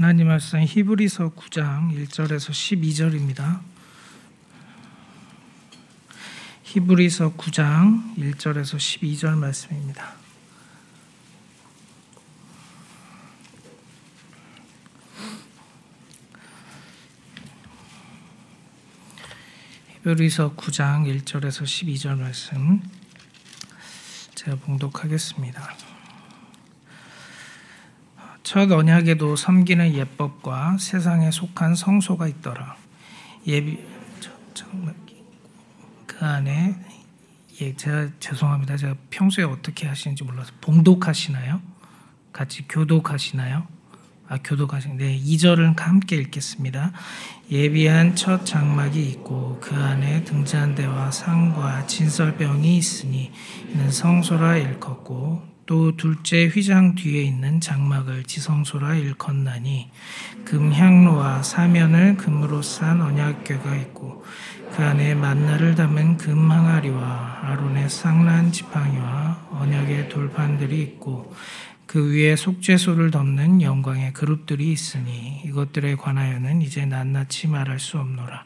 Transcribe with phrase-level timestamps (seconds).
[0.00, 3.58] 하나님 말씀 히브리서 9장 1절에서 12절입니다.
[6.62, 10.14] 히브리서 9장 1절에서 12절 말씀입니다.
[20.04, 22.80] 히브리서 9장 1절에서 12절 말씀
[24.36, 25.87] 제가 봉독하겠습니다.
[28.48, 32.76] 첫 언약에도 섬기는 예법과 세상에 속한 성소가 있더라.
[33.46, 33.78] 예비
[36.06, 36.74] 그 안에
[37.60, 38.78] 예 제가 죄송합니다.
[38.78, 41.60] 제가 평소에 어떻게 하시는지 몰라서 봉독하시나요?
[42.32, 43.66] 같이 교독하시나요?
[44.28, 46.92] 아 교독하신 네 2절을 함께 읽겠습니다.
[47.50, 53.30] 예비한 첫 장막이 있고 그 안에 등잔 대와 상과 진설병이 있으니
[53.74, 59.90] 이는 성소라 일컫고 또 둘째 휘장 뒤에 있는 장막을 지성소라 일컫나니
[60.46, 64.24] 금향로와 사면을 금으로 싼 언약궤가 있고
[64.74, 71.34] 그 안에 만나를 담은 금 항아리와 아론의 쌍난 지팡이와 언약의 돌판들이 있고
[71.84, 78.44] 그 위에 속죄소를 덮는 영광의 그룹들이 있으니 이것들에 관하여는 이제 낱낱이 말할 수 없노라.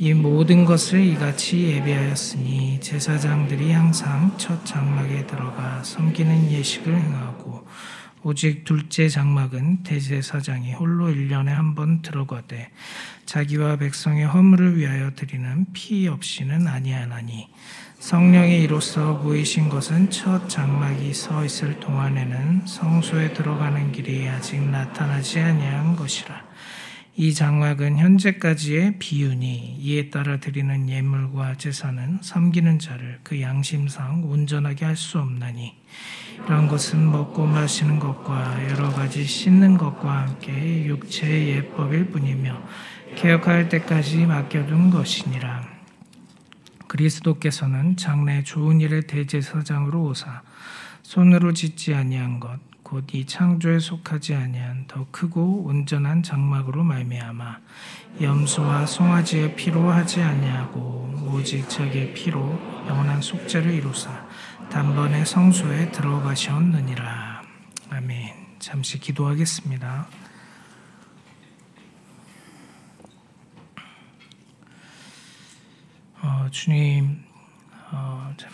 [0.00, 7.66] 이 모든 것을 이같이 예비하였으니 제사장들이 항상 첫 장막에 들어가 섬기는 예식을 행하고
[8.22, 12.70] 오직 둘째 장막은 대제사장이 홀로 1년에 한 번 들어가되
[13.26, 17.48] 자기와 백성의 허물을 위하여 드리는 피 없이는 아니하나니
[17.98, 25.96] 성령이 이로써 보이신 것은 첫 장막이 서 있을 동안에는 성소에 들어가는 길이 아직 나타나지 아니한
[25.96, 26.47] 것이라.
[27.20, 34.94] 이 장막은 현재까지의 비유니 이에 따라 드리는 예물과 제사는 섬기는 자를 그 양심상 온전하게 할
[34.94, 35.74] 수 없나니
[36.46, 42.62] 이런 것은 먹고 마시는 것과 여러 가지 씻는 것과 함께 육체의 예법일 뿐이며
[43.16, 45.68] 개혁할 때까지 맡겨둔 것이니라.
[46.86, 50.42] 그리스도께서는 장래 좋은 일의 대제사장으로 오사
[51.02, 57.60] 손으로 짓지 아니한 것 곧 이 창조에 속하지 아니한 더 크고 온전한 장막으로 말미암아
[58.20, 62.40] 염소와 송아지의 피로 하지 아니하고 오직 자기의 피로
[62.86, 64.10] 영원한 속죄를 이루사
[64.70, 67.42] 단번에 성소에 들어가셨느니라
[67.90, 68.34] 아멘.
[68.58, 70.08] 잠시 기도하겠습니다.
[76.20, 77.24] 어, 주님,
[77.92, 78.50] 어, 참,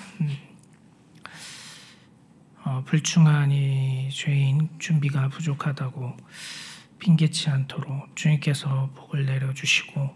[2.67, 6.17] 어, 불충한 이 죄인 준비가 부족하다고
[6.99, 10.15] 핑계치 않도록 주님께서 복을 내려주시고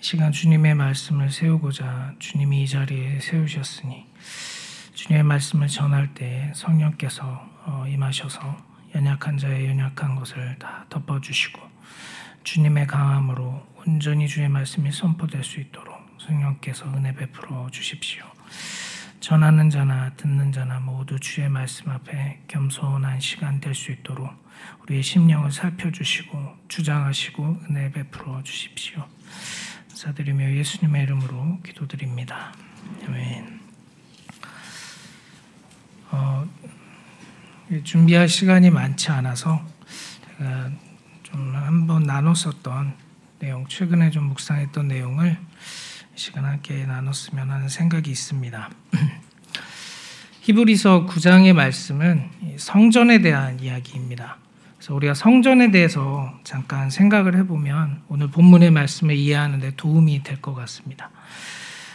[0.00, 4.06] 시간 주님의 말씀을 세우고자 주님이 이 자리에 세우셨으니
[4.94, 7.24] 주님의 말씀을 전할 때 성령께서
[7.64, 8.56] 어, 임하셔서
[8.94, 11.60] 연약한 자의 연약한 것을 다 덮어주시고
[12.44, 18.24] 주님의 강함으로 온전히 주의 말씀이 선포될 수 있도록 성령께서 은혜 베풀어 주십시오.
[19.20, 24.30] 전하는 자나 듣는 자나 모두 주의 말씀 앞에 겸손한 시간 될 수 있도록
[24.82, 29.06] 우리의 심령을 살펴주시고 주장하시고 은혜 베풀어 주십시오.
[29.88, 32.54] 사드리며 예수님의 이름으로 기도드립니다.
[33.06, 33.60] 아멘.
[36.12, 36.48] 어,
[37.84, 39.64] 준비할 시간이 많지 않아서
[40.38, 40.70] 제가
[41.22, 42.94] 좀 한번 나눴었던
[43.38, 45.38] 내용, 최근에 좀 묵상했던 내용을
[46.14, 48.70] 시간 함께 나눴으면 하는 생각이 있습니다.
[50.42, 54.38] 히브리서 9장의 말씀은 성전에 대한 이야기입니다.
[54.76, 61.10] 그래서 우리가 성전에 대해서 잠깐 생각을 해보면 오늘 본문의 말씀을 이해하는데 도움이 될 것 같습니다.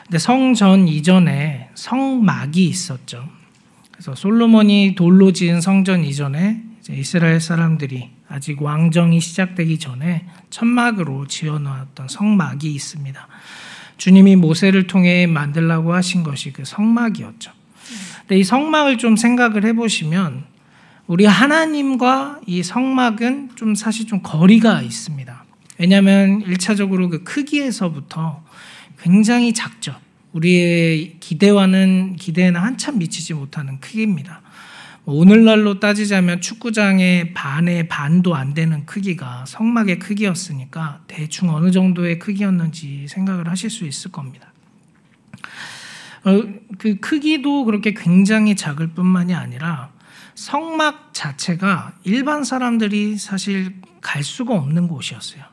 [0.03, 3.27] 근데 성전 이전에 성막이 있었죠.
[3.91, 12.71] 그래서 솔로몬이 돌로 지은 성전 이전에 이스라엘 사람들이 아직 왕정이 시작되기 전에 천막으로 지어놓았던 성막이
[12.71, 13.27] 있습니다.
[13.97, 17.51] 주님이 모세를 통해 만들라고 하신 것이 그 성막이었죠.
[18.21, 20.43] 근데 이 성막을 좀 생각을 해보시면
[21.07, 25.45] 우리 하나님과 이 성막은 좀 사실 좀 거리가 있습니다.
[25.77, 28.43] 왜냐하면 1차적으로 그 크기에서부터
[29.01, 29.95] 굉장히 작죠.
[30.31, 34.41] 우리의 기대와는 기대에는 한참 미치지 못하는 크기입니다.
[35.05, 43.07] 뭐 오늘날로 따지자면 축구장의 반의 반도 안 되는 크기가 성막의 크기였으니까 대충 어느 정도의 크기였는지
[43.07, 44.51] 생각을 하실 수 있을 겁니다.
[46.23, 46.41] 어,
[46.79, 49.91] 그 크기도 그렇게 굉장히 작을 뿐만이 아니라
[50.33, 55.43] 성막 자체가 일반 사람들이 사실 갈 수가 없는 곳이었어요.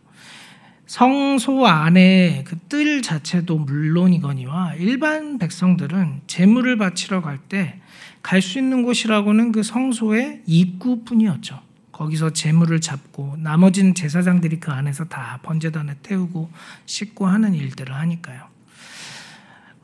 [0.87, 7.82] 성소 안에 그 뜰 자체도 물론이거니와 일반 백성들은 재물을 바치러 갈 때
[8.23, 11.61] 갈 수 있는 곳이라고는 그 성소의 입구뿐이었죠.
[11.93, 16.51] 거기서 재물을 잡고 나머지는 제사장들이 그 안에서 다 번제단에 태우고
[16.87, 18.49] 씻고 하는 일들을 하니까요.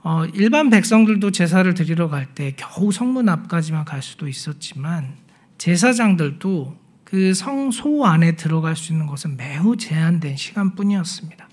[0.02, 5.14] 어, 일반 백성들도 제사를 드리러 갈 때 겨우 성문 앞까지만 갈 수도 있었지만
[5.58, 11.48] 제사장들도 그 성소 안에 들어갈 수 있는 것은 매우 제한된 시간뿐이었습니다.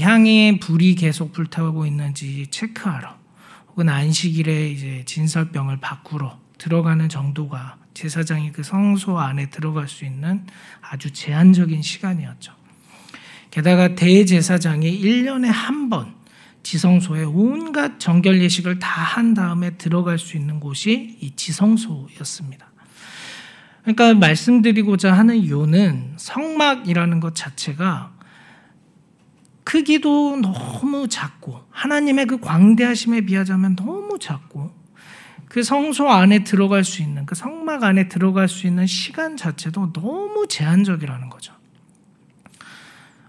[0.00, 3.19] 향에 불이 계속 불타고 있는지 체크하러
[3.70, 10.46] 혹은 안식일에 이제 진설병을 바꾸러 들어가는 정도가 제사장이 그 성소 안에 들어갈 수 있는
[10.80, 12.52] 아주 제한적인 시간이었죠.
[13.50, 16.14] 게다가 대제사장이 1년에 한 번
[16.62, 22.70] 지성소에 온갖 정결 예식을 다 한 다음에 들어갈 수 있는 곳이 이 지성소였습니다.
[23.82, 28.12] 그러니까 말씀드리고자 하는 이유는 성막이라는 것 자체가
[29.70, 34.74] 크기도 너무 작고 하나님의 그 광대하심에 비하자면 너무 작고
[35.46, 40.48] 그 성소 안에 들어갈 수 있는 그 성막 안에 들어갈 수 있는 시간 자체도 너무
[40.48, 41.54] 제한적이라는 거죠.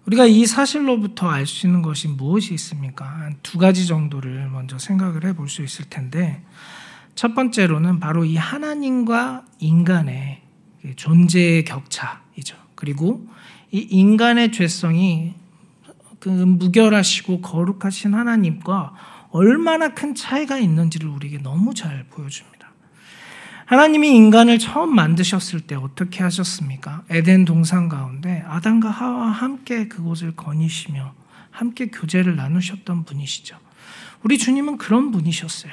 [0.07, 3.29] 우리가 이 사실로부터 알 수 있는 것이 무엇이 있습니까?
[3.43, 6.43] 두 가지 정도를 먼저 생각을 해볼 수 있을 텐데
[7.13, 10.41] 첫 번째로는 바로 이 하나님과 인간의
[10.95, 12.57] 존재의 격차이죠.
[12.73, 13.27] 그리고
[13.69, 15.35] 이 인간의 죄성이
[16.21, 18.93] 그 무결하시고 거룩하신 하나님과
[19.31, 22.71] 얼마나 큰 차이가 있는지를 우리에게 너무 잘 보여줍니다.
[23.65, 27.03] 하나님이 인간을 처음 만드셨을 때 어떻게 하셨습니까?
[27.09, 31.13] 에덴 동산 가운데 아담과 하와 함께 그곳을 거니시며
[31.49, 33.57] 함께 교제를 나누셨던 분이시죠.
[34.23, 35.71] 우리 주님은 그런 분이셨어요.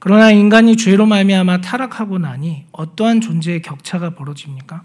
[0.00, 4.82] 그러나 인간이 죄로 말미암아 타락하고 나니 어떠한 존재의 격차가 벌어집니까?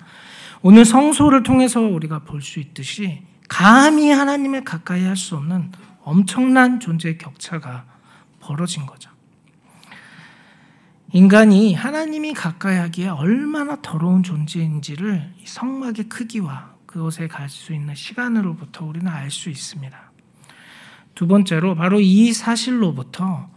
[0.62, 5.72] 오늘 성소를 통해서 우리가 볼 수 있듯이 감히 하나님에 가까이 할 수 없는
[6.04, 7.86] 엄청난 존재의 격차가
[8.40, 9.10] 벌어진 거죠.
[11.12, 19.07] 인간이 하나님이 가까이 하기에 얼마나 더러운 존재인지를 성막의 크기와 그곳에 갈 수 있는 시간으로부터 우리는
[19.07, 20.12] 알 수 있습니다.
[21.16, 23.50] 두 번째로 바로 이 사실로부터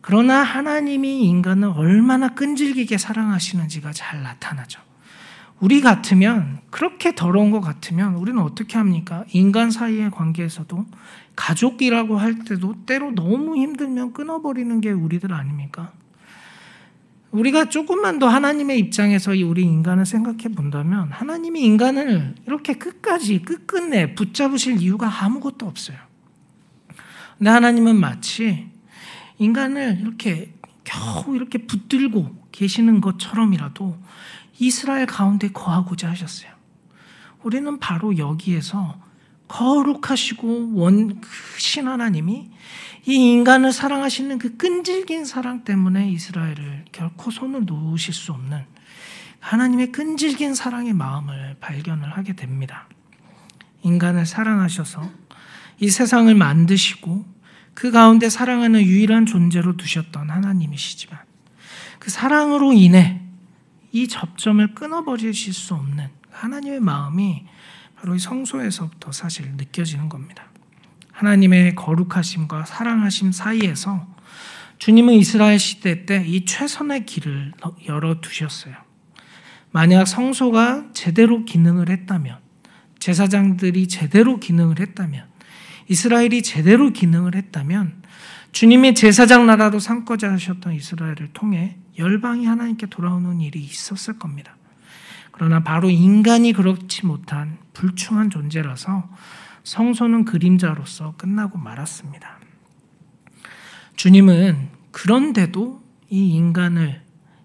[0.00, 4.80] 그러나 하나님이 인간을 얼마나 끈질기게 사랑하시는지가 잘 나타나죠.
[5.60, 9.24] 우리 같으면 그렇게 더러운 것 같으면 우리는 어떻게 합니까?
[9.30, 10.84] 인간 사이의 관계에서도
[11.36, 15.92] 가족이라고 할 때도 때로 너무 힘들면 끊어버리는 게 우리들 아닙니까?
[17.30, 24.80] 우리가 조금만 더 하나님의 입장에서 우리 인간을 생각해 본다면 하나님이 인간을 이렇게 끝까지 끝끝내 붙잡으실
[24.80, 25.96] 이유가 아무것도 없어요.
[27.38, 28.68] 근데 하나님은 마치
[29.38, 33.96] 인간을 이렇게 겨우 이렇게 붙들고 계시는 것처럼이라도
[34.58, 36.53] 이스라엘 가운데 거하고자 하셨어요.
[37.44, 38.98] 우리는 바로 여기에서
[39.48, 42.50] 거룩하시고 원 크신 하나님이
[43.06, 48.64] 이 인간을 사랑하시는 그 끈질긴 사랑 때문에 이스라엘을 결코 손을 놓으실 수 없는
[49.40, 52.88] 하나님의 끈질긴 사랑의 마음을 발견을 하게 됩니다.
[53.82, 55.02] 인간을 사랑하셔서
[55.80, 57.26] 이 세상을 만드시고
[57.74, 61.18] 그 가운데 사랑하는 유일한 존재로 두셨던 하나님이시지만
[61.98, 63.20] 그 사랑으로 인해
[63.92, 67.46] 이 접점을 끊어버리실 수 없는 하나님의 마음이
[67.96, 70.44] 바로 이 성소에서부터 사실 느껴지는 겁니다.
[71.12, 74.06] 하나님의 거룩하심과 사랑하심 사이에서
[74.78, 77.52] 주님은 이스라엘 시대 때 이 최선의 길을
[77.86, 78.74] 열어 두셨어요.
[79.70, 82.38] 만약 성소가 제대로 기능을 했다면,
[82.98, 85.26] 제사장들이 제대로 기능을 했다면,
[85.88, 88.02] 이스라엘이 제대로 기능을 했다면
[88.52, 94.56] 주님의 제사장 나라도 삼고자 하셨던 이스라엘을 통해 열방이 하나님께 돌아오는 일이 있었을 겁니다.
[95.34, 99.08] 그러나 바로 인간이 그렇지 못한 불충한 존재라서
[99.64, 102.38] 성소는 그림자로서 끝나고 말았습니다.
[103.96, 107.02] 주님은 그런데도 이 인간을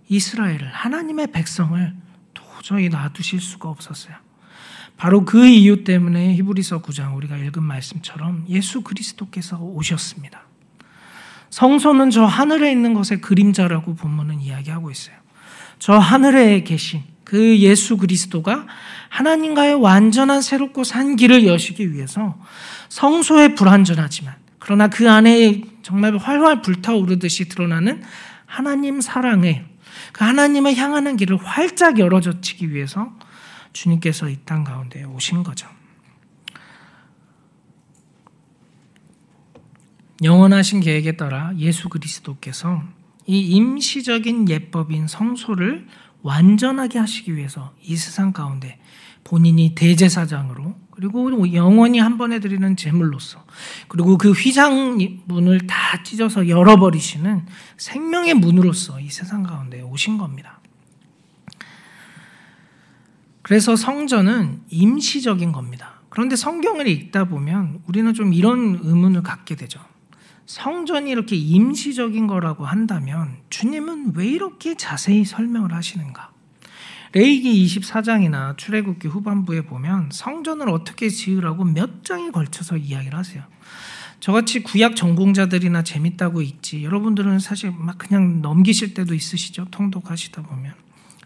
[0.07, 1.95] 이스라엘을 하나님의 백성을
[2.35, 4.15] 도저히 놔두실 수가 없었어요.
[4.95, 10.43] 바로 그 이유 때문에 히브리서 9장 우리가 읽은 말씀처럼 예수 그리스도께서 오셨습니다.
[11.49, 15.15] 성소는 저 하늘에 있는 것의 그림자라고 본문은 이야기하고 있어요.
[15.79, 18.65] 저 하늘에 계신 그 예수 그리스도가
[19.09, 22.35] 하나님과의 완전한 새롭고 산 길을 여시기 위해서
[22.89, 28.01] 성소에 불완전하지만 그러나 그 안에 정말 활활 불타오르듯이 드러나는
[28.47, 29.63] 하나님 사랑의
[30.11, 33.13] 그 하나님을 향하는 길을 활짝 열어젖히기 위해서
[33.73, 35.67] 주님께서 이 땅 가운데 오신 거죠.
[40.23, 42.81] 영원하신 계획에 따라 예수 그리스도께서
[43.27, 45.85] 이 임시적인 예법인 성소를
[46.21, 48.79] 완전하게 하시기 위해서 이 세상 가운데
[49.23, 53.45] 본인이 대제사장으로 그리고 영원히 한 번에 드리는 제물로서
[53.87, 57.45] 그리고 그 휘장 문을 다 찢어서 열어버리시는
[57.77, 60.59] 생명의 문으로서 이 세상 가운데 오신 겁니다.
[63.41, 66.01] 그래서 성전은 임시적인 겁니다.
[66.09, 69.79] 그런데 성경을 읽다 보면 우리는 좀 이런 의문을 갖게 되죠.
[70.49, 76.31] 성전이 이렇게 임시적인 거라고 한다면 주님은 왜 이렇게 자세히 설명을 하시는가?
[77.13, 83.43] 레이기 24장이나 출애굽기 후반부에 보면 성전을 어떻게 지으라고 몇 장에 걸쳐서 이야기를 하세요.
[84.21, 89.67] 저같이 구약 전공자들이나 재밌다고 읽지 여러분들은 사실 막 그냥 넘기실 때도 있으시죠.
[89.69, 90.73] 통독하시다 보면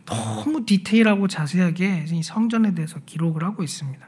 [0.05, 4.05] 너무 디테일하고 자세하게 성전에 대해서 기록을 하고 있습니다.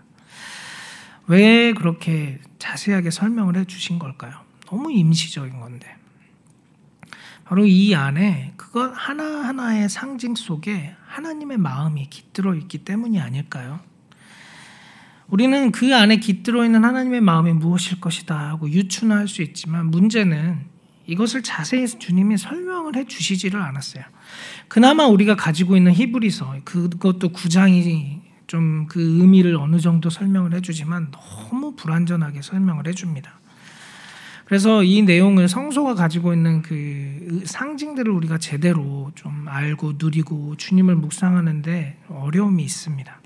[1.28, 4.45] 왜 그렇게 자세하게 설명을 해 주신 걸까요?
[4.66, 5.96] 너무 임시적인 건데.
[7.44, 13.80] 바로 이 안에 그것 하나하나의 상징 속에 하나님의 마음이 깃들어 있기 때문이 아닐까요?
[15.28, 20.66] 우리는 그 안에 깃들어 있는 하나님의 마음이 무엇일 것이다 하고 유추할 수 있지만 문제는
[21.08, 24.04] 이것을 자세히 주님이 설명을 해 주시지를 않았어요.
[24.68, 31.12] 그나마 우리가 가지고 있는 히브리서 그것도 구장이 좀 그 의미를 어느 정도 설명을 해 주지만
[31.12, 33.40] 너무 불완전하게 설명을 해 줍니다.
[34.46, 41.98] 그래서 이 내용을 성소가 가지고 있는 그 상징들을 우리가 제대로 좀 알고 누리고 주님을 묵상하는데
[42.10, 43.20] 어려움이 있습니다.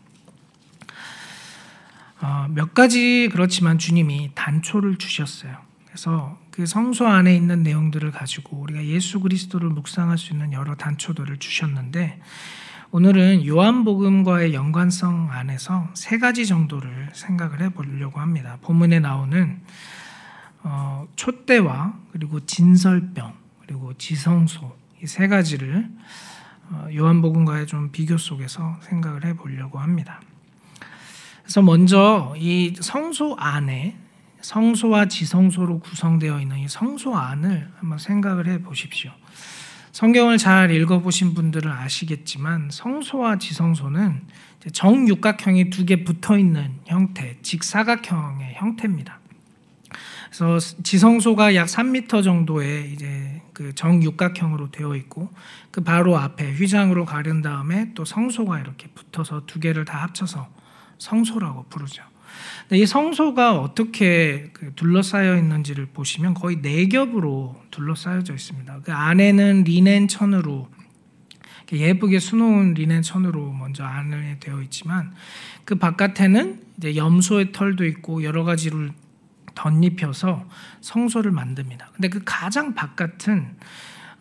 [2.21, 5.57] 어, 몇 가지 그렇지만 주님이 단초를 주셨어요.
[5.85, 11.38] 그래서 그 성소 안에 있는 내용들을 가지고 우리가 예수 그리스도를 묵상할 수 있는 여러 단초들을
[11.38, 12.19] 주셨는데
[12.91, 18.57] 오늘은 요한복음과의 연관성 안에서 세 가지 정도를 생각을 해보려고 합니다.
[18.61, 19.59] 본문에 나오는
[20.63, 25.89] 어, 촛대와 그리고 진설병 그리고 지성소 이 세 가지를
[26.71, 30.21] 어, 요한복음과의 좀 비교 속에서 생각을 해보려고 합니다.
[31.41, 33.97] 그래서 먼저 이 성소 안에
[34.41, 39.11] 성소와 지성소로 구성되어 있는 이 성소 안을 한번 생각을 해 보십시오.
[39.91, 44.27] 성경을 잘 읽어보신 분들은 아시겠지만 성소와 지성소는
[44.71, 49.18] 정육각형이 두 개 붙어 있는 형태, 직사각형의 형태입니다.
[50.29, 55.29] 그래서 지성소가 약 3m 정도의 이제 그 정육각형으로 되어 있고
[55.71, 60.48] 그 바로 앞에 휘장으로 가른 다음에 또 성소가 이렇게 붙어서 두 개를 다 합쳐서
[61.00, 62.03] 성소라고 부르죠.
[62.71, 68.81] 이 성소가 어떻게 그 둘러싸여 있는지를 보시면 거의 네 겹으로 둘러싸여져 있습니다.
[68.83, 70.69] 그 안에는 리넨 천으로
[71.71, 75.13] 예쁘게 수놓은 리넨 천으로 먼저 안에 되어 있지만
[75.65, 78.91] 그 바깥에는 이제 염소의 털도 있고 여러 가지를
[79.59, 80.45] 덧입혀서
[80.79, 81.89] 성소를 만듭니다.
[81.93, 83.57] 근데 그 가장 바깥은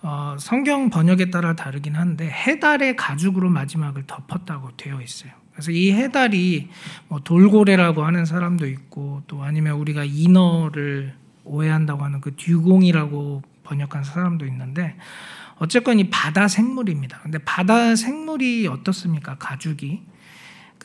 [0.03, 5.33] 어, 성경 번역에 따라 다르긴 한데 해달의 가죽으로 마지막을 덮었다고 되어 있어요.
[5.53, 6.69] 그래서 이 해달이
[7.09, 11.15] 뭐 돌고래라고 하는 사람도 있고 또 아니면 우리가 인어를
[11.45, 14.97] 오해한다고 하는 그 듀공이라고 번역한 사람도 있는데
[15.59, 17.19] 어쨌건 이 바다 생물입니다.
[17.21, 19.37] 근데 바다 생물이 어떻습니까?
[19.39, 20.03] 가죽이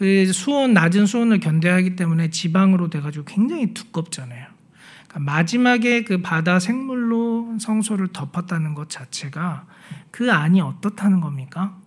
[0.04, 4.48] 그 수온 낮은 수온을 견뎌야 하기 때문에 지방으로 돼가지고 굉장히 두껍잖아요.
[5.08, 9.66] 그러니까 마지막에 그 바다 생물로 성소를 덮었다는 것 자체가
[10.12, 11.80] 그 안이 어떻다는 겁니까?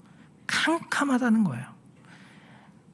[0.46, 1.66] 캄캄하다는 거예요.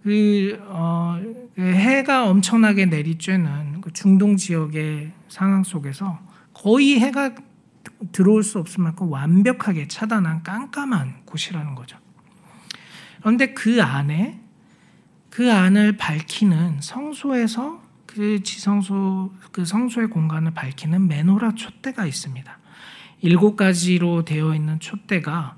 [0.02, 1.21] 그, 어,
[1.55, 6.19] 그 해가 엄청나게 내리쬐는 그 중동 지역의 상황 속에서
[6.52, 7.37] 거의 해가
[8.11, 11.97] 들어올 수 없을 만큼 완벽하게 차단한 깜깜한 곳이라는 거죠.
[13.21, 14.42] 그런데 그 안에
[15.33, 22.59] 그 안을 밝히는 성소에서 그 지성소 그 성소의 공간을 밝히는 메노라 촛대가 있습니다.
[23.23, 25.57] 일곱 가지로 되어 있는 촛대가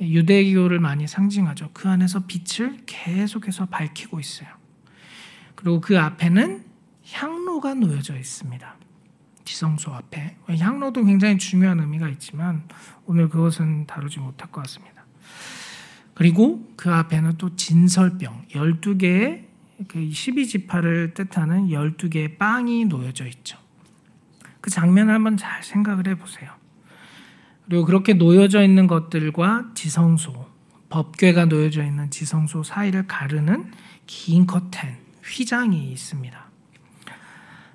[0.00, 1.68] 유대교를 많이 상징하죠.
[1.74, 4.48] 그 안에서 빛을 계속해서 밝히고 있어요.
[5.54, 6.64] 그리고 그 앞에는
[7.12, 8.76] 향로가 놓여져 있습니다.
[9.44, 10.38] 지성소 앞에.
[10.48, 12.66] 향로도 굉장히 중요한 의미가 있지만
[13.04, 14.99] 오늘 그것은 다루지 못할 것 같습니다.
[16.20, 19.44] 그리고 그 앞에는 또 진설병, 12개의
[19.88, 23.56] 그 12지파를 뜻하는 12개의 빵이 놓여져 있죠.
[24.60, 26.50] 그 장면을 한번 잘 생각을 해보세요.
[27.64, 30.46] 그리고 그렇게 놓여져 있는 것들과 지성소,
[30.90, 33.72] 법궤가 놓여져 있는 지성소 사이를 가르는
[34.06, 36.38] 긴 커튼, 휘장이 있습니다.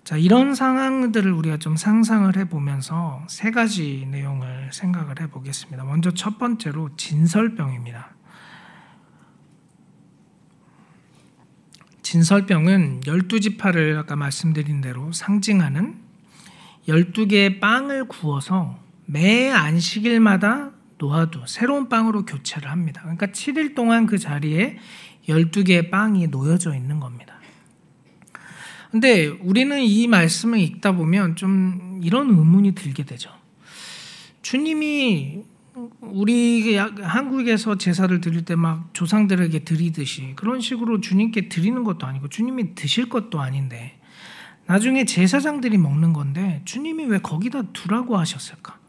[0.04, 5.84] 자, 이런 상황들을 우리가 좀 상상을 해보면서 세 가지 내용을 생각을 해보겠습니다.
[5.84, 8.15] 먼저 첫 번째로 진설병입니다.
[12.06, 15.96] 진설병은 12지파를 아까 말씀드린 대로 상징하는
[16.88, 23.02] 12개의 빵을 구워서 매 안식일마다 놓아도 새로운 빵으로 교체를 합니다.
[23.02, 24.78] 그러니까 7일 동안 그 자리에
[25.28, 27.40] 12개의 빵이 놓여져 있는 겁니다.
[28.92, 33.32] 근데 우리는 이 말씀을 읽다 보면 좀 이런 의문이 들게 되죠.
[34.44, 35.44] 주님이
[36.02, 42.76] 우리 한국에서 제사를 드릴 때 막 조상들에게 드리듯이 그런 식으로 주님께 드리는 것도 아니고 주님이
[42.76, 44.00] 드실 것도 아닌데
[44.68, 48.80] 나중에 제사장들이 먹는 건데 주님이 왜 거기다 두라고 하셨을까?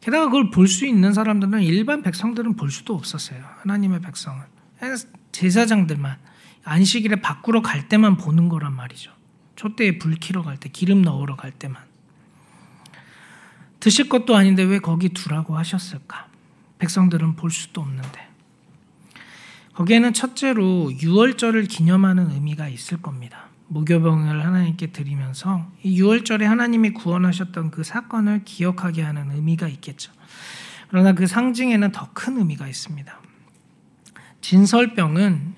[0.00, 3.42] 게다가 그걸 볼 수 있는 사람들은 일반 백성들은 볼 수도 없었어요.
[3.62, 4.42] 하나님의 백성은
[5.32, 6.16] 제사장들만
[6.64, 9.10] 안식일에 밖으로 갈 때만 보는 거란 말이죠.
[9.56, 11.82] 촛대에 불 켜러 갈 때, 기름 넣으러 갈 때만.
[13.86, 16.26] 드실 것도 아닌데 왜 거기 두라고 하셨을까?
[16.80, 18.28] 백성들은 볼 수도 없는데.
[19.74, 23.44] 거기에는 첫째로 유월절을 기념하는 의미가 있을 겁니다.
[23.68, 30.10] 무교병을 하나님께 드리면서 이 유월절에 하나님이 구원하셨던 그 사건을 기억하게 하는 의미가 있겠죠.
[30.88, 33.20] 그러나 그 상징에는 더 큰 의미가 있습니다.
[34.40, 35.54] 진설병은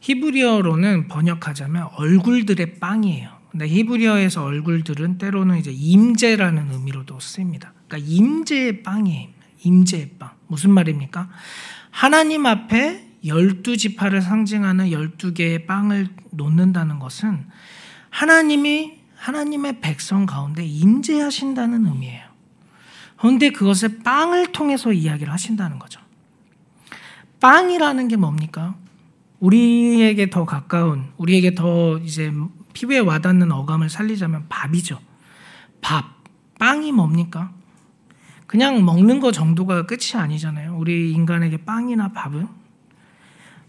[0.00, 3.39] 히브리어로는 번역하자면 얼굴들의 빵이에요.
[3.50, 7.72] 근데 히브리어에서 얼굴들은 때로는 이제 임재라는 의미로도 쓰입니다.
[7.88, 9.28] 그러니까 임재의 빵이에요.
[9.64, 10.30] 임재의 빵.
[10.46, 11.28] 무슨 말입니까?
[11.90, 17.46] 하나님 앞에 열두 지파를 상징하는 열두 개의 빵을 놓는다는 것은
[18.08, 22.30] 하나님이 하나님의 백성 가운데 임재하신다는 의미예요.
[23.18, 26.00] 그런데 그것을 빵을 통해서 이야기를 하신다는 거죠.
[27.40, 28.76] 빵이라는 게 뭡니까?
[29.40, 32.32] 우리에게 더 가까운, 우리에게 더 이제
[32.72, 35.00] 피부에 와닿는 어감을 살리자면 밥이죠.
[35.80, 36.20] 밥.
[36.58, 37.52] 빵이 뭡니까?
[38.46, 40.76] 그냥 먹는 거 정도가 끝이 아니잖아요.
[40.76, 42.48] 우리 인간에게 빵이나 밥은.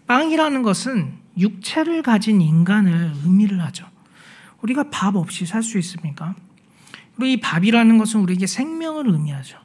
[0.07, 3.85] 빵이라는 것은 육체를 가진 인간을 의미를 하죠.
[4.61, 6.35] 우리가 밥 없이 살 수 있습니까?
[7.15, 9.57] 그리고 이 밥이라는 것은 우리에게 생명을 의미하죠.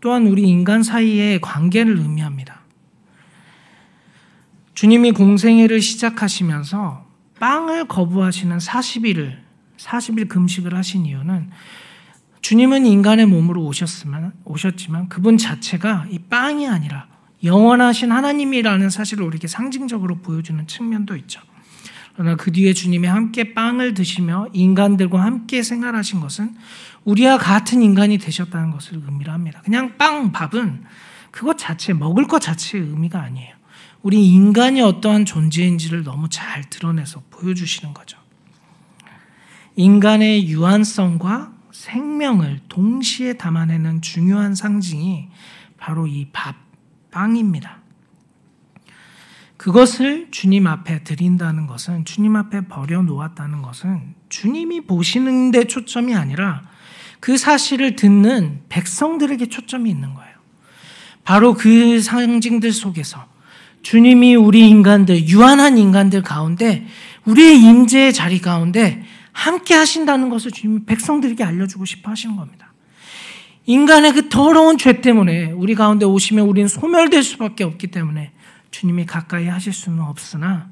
[0.00, 2.60] 또한 우리 인간 사이의 관계를 의미합니다.
[4.74, 7.09] 주님이 공생애를 시작하시면서
[7.40, 9.38] 빵을 거부하시는 40일을
[9.76, 11.50] 40일 금식을 하신 이유는
[12.42, 17.08] 주님은 인간의 몸으로 오셨지만 오셨지만 그분 자체가 이 빵이 아니라
[17.42, 21.40] 영원하신 하나님이라는 사실을 우리에게 상징적으로 보여주는 측면도 있죠.
[22.14, 26.54] 그러나 그 뒤에 주님이 함께 빵을 드시며 인간들과 함께 생활하신 것은
[27.04, 29.62] 우리와 같은 인간이 되셨다는 것을 의미를 합니다.
[29.64, 30.84] 그냥 빵, 밥은
[31.30, 33.59] 그것 자체, 먹을 것 자체의 의미가 아니에요.
[34.02, 38.18] 우리 인간이 어떠한 존재인지를 너무 잘 드러내서 보여주시는 거죠.
[39.76, 45.28] 인간의 유한성과 생명을 동시에 담아내는 중요한 상징이
[45.76, 46.56] 바로 이 밥,
[47.10, 47.78] 빵입니다.
[49.56, 56.62] 그것을 주님 앞에 드린다는 것은 주님 앞에 버려 놓았다는 것은 주님이 보시는 데 초점이 아니라
[57.20, 60.30] 그 사실을 듣는 백성들에게 초점이 있는 거예요.
[61.24, 63.26] 바로 그 상징들 속에서
[63.82, 66.86] 주님이 우리 인간들, 유한한 인간들 가운데
[67.24, 72.72] 우리의 임재의 자리 가운데 함께 하신다는 것을 주님이 백성들에게 알려주고 싶어 하시는 겁니다.
[73.66, 78.32] 인간의 그 더러운 죄 때문에 우리 가운데 오시면 우리는 소멸될 수밖에 없기 때문에
[78.70, 80.68] 주님이 가까이 하실 수는 없으나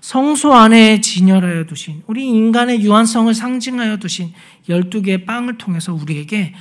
[0.00, 4.32] 성소 안에 진열하여 두신 우리 인간의 유한성을 상징하여 두신
[4.68, 6.54] 12개의 빵을 통해서 우리에게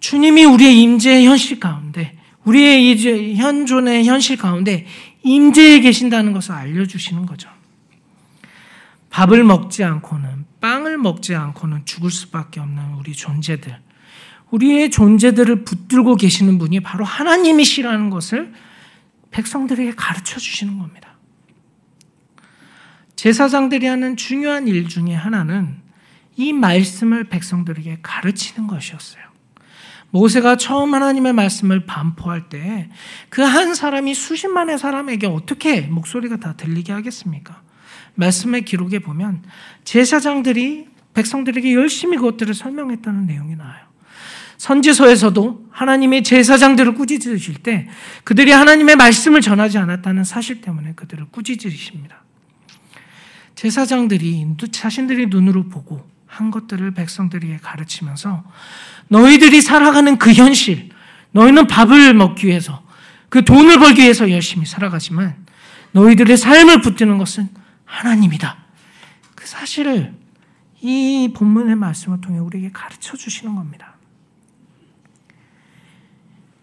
[0.00, 4.86] 주님이 우리의 임재의 현실 가운데 우리의 현존의 현실 가운데
[5.22, 7.50] 임재해 계신다는 것을 알려주시는 거죠.
[9.10, 13.76] 밥을 먹지 않고는 빵을 먹지 않고는 죽을 수밖에 없는 우리 존재들.
[14.50, 18.52] 우리의 존재들을 붙들고 계시는 분이 바로 하나님이시라는 것을
[19.30, 21.10] 백성들에게 가르쳐 주시는 겁니다.
[23.16, 25.76] 제사장들이 하는 중요한 일 중에 하나는
[26.36, 29.29] 이 말씀을 백성들에게 가르치는 것이었어요.
[30.10, 32.88] 모세가 처음 하나님의 말씀을 반포할 때
[33.28, 37.62] 그 한 사람이 수십만의 사람에게 어떻게 목소리가 다 들리게 하겠습니까?
[38.14, 39.42] 말씀의 기록에 보면
[39.84, 43.80] 제사장들이 백성들에게 열심히 그것들을 설명했다는 내용이 나와요.
[44.58, 47.88] 선지서에서도 하나님의 제사장들을 꾸짖으실 때
[48.24, 52.22] 그들이 하나님의 말씀을 전하지 않았다는 사실 때문에 그들을 꾸짖으십니다.
[53.54, 58.44] 제사장들이 자신들이 눈으로 보고 한 것들을 백성들에게 가르치면서
[59.08, 60.90] 너희들이 살아가는 그 현실,
[61.32, 62.82] 너희는 밥을 먹기 위해서
[63.28, 65.44] 그 돈을 벌기 위해서 열심히 살아가지만
[65.92, 67.48] 너희들의 삶을 붙드는 것은
[67.84, 68.56] 하나님이다.
[69.34, 70.14] 그 사실을
[70.80, 73.96] 이 본문의 말씀을 통해 우리에게 가르쳐 주시는 겁니다.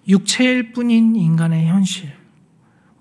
[0.07, 2.13] 육체일 뿐인 인간의 현실.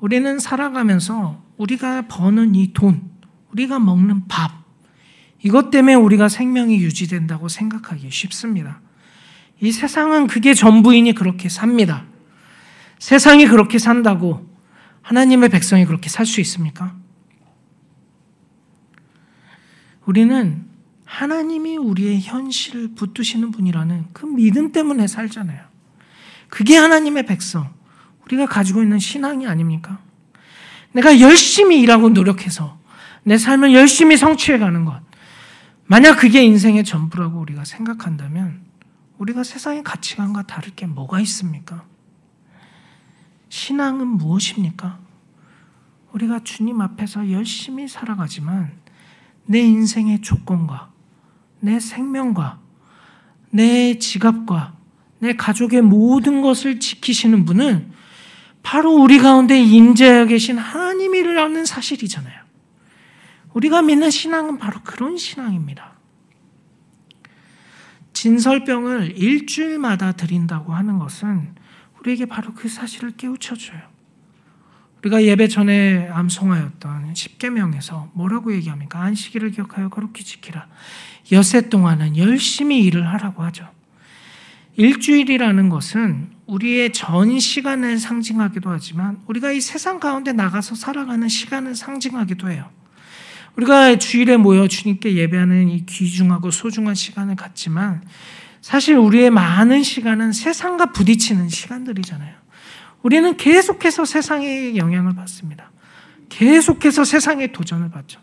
[0.00, 3.08] 우리는 살아가면서 우리가 버는 이 돈,
[3.52, 4.65] 우리가 먹는 밥,
[5.42, 8.80] 이것 때문에 우리가 생명이 유지된다고 생각하기 쉽습니다.
[9.60, 12.04] 이 세상은 그게 전부이니 그렇게 삽니다.
[12.98, 14.46] 세상이 그렇게 산다고
[15.02, 16.94] 하나님의 백성이 그렇게 살 수 있습니까?
[20.04, 20.64] 우리는
[21.04, 25.60] 하나님이 우리의 현실을 붙드시는 분이라는 그 믿음 때문에 살잖아요.
[26.48, 27.72] 그게 하나님의 백성,
[28.24, 30.00] 우리가 가지고 있는 신앙이 아닙니까?
[30.92, 32.78] 내가 열심히 일하고 노력해서
[33.22, 35.00] 내 삶을 열심히 성취해 가는 것.
[35.86, 38.60] 만약 그게 인생의 전부라고 우리가 생각한다면
[39.18, 41.84] 우리가 세상의 가치관과 다를 게 뭐가 있습니까?
[43.48, 44.98] 신앙은 무엇입니까?
[46.12, 48.72] 우리가 주님 앞에서 열심히 살아가지만
[49.44, 50.90] 내 인생의 조건과
[51.60, 52.58] 내 생명과
[53.50, 54.74] 내 지갑과
[55.18, 57.92] 내 가족의 모든 것을 지키시는 분은
[58.62, 62.45] 바로 우리 가운데 임재하여 계신 하나님이라는 사실이잖아요.
[63.56, 65.92] 우리가 믿는 신앙은 바로 그런 신앙입니다.
[68.12, 71.54] 진설병을 일주일마다 드린다고 하는 것은
[71.98, 73.80] 우리에게 바로 그 사실을 깨우쳐줘요.
[74.98, 79.00] 우리가 예배 전에 암송하였던 10계명에서 뭐라고 얘기합니까?
[79.00, 80.66] 안식일을 기억하여 거룩히 지키라.
[81.32, 83.66] 여세 동안은 열심히 일을 하라고 하죠.
[84.76, 92.50] 일주일이라는 것은 우리의 전 시간을 상징하기도 하지만 우리가 이 세상 가운데 나가서 살아가는 시간을 상징하기도
[92.50, 92.70] 해요.
[93.56, 98.02] 우리가 주일에 모여 주님께 예배하는 이 귀중하고 소중한 시간을 갖지만
[98.60, 102.34] 사실 우리의 많은 시간은 세상과 부딪히는 시간들이잖아요.
[103.02, 105.70] 우리는 계속해서 세상의 영향을 받습니다.
[106.28, 108.20] 계속해서 세상의 도전을 받죠.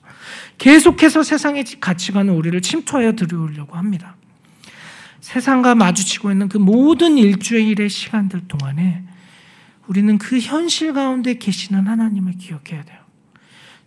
[0.58, 4.16] 계속해서 세상의 가치관은 우리를 침투하여 들어오려고 합니다.
[5.22, 9.04] 세상과 마주치고 있는 그 모든 일주일의 시간들 동안에
[9.88, 13.03] 우리는 그 현실 가운데 계시는 하나님을 기억해야 돼요.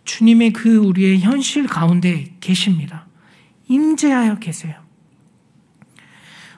[0.07, 3.05] 주님의 그 우리의 현실 가운데 계십니다.
[3.67, 4.75] 임재하여 계세요.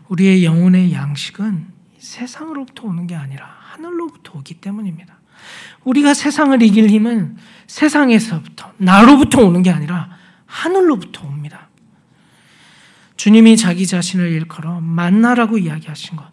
[0.07, 5.19] 우리의 영혼의 양식은 세상으로부터 오는 게 아니라 하늘로부터 오기 때문입니다.
[5.83, 10.09] 우리가 세상을 이길 힘은 세상에서부터, 나로부터 오는 게 아니라
[10.45, 11.69] 하늘로부터 옵니다.
[13.17, 16.25] 주님이 자기 자신을 일컬어 만나라고 이야기하신 것,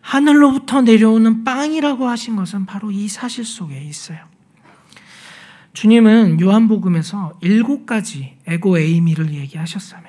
[0.00, 4.30] 하늘로부터 내려오는 빵이라고 하신 것은 바로 이 사실 속에 있어요.
[5.72, 10.02] 주님은 요한복음에서 일곱 가지 에고 에이미를 얘기하셨으며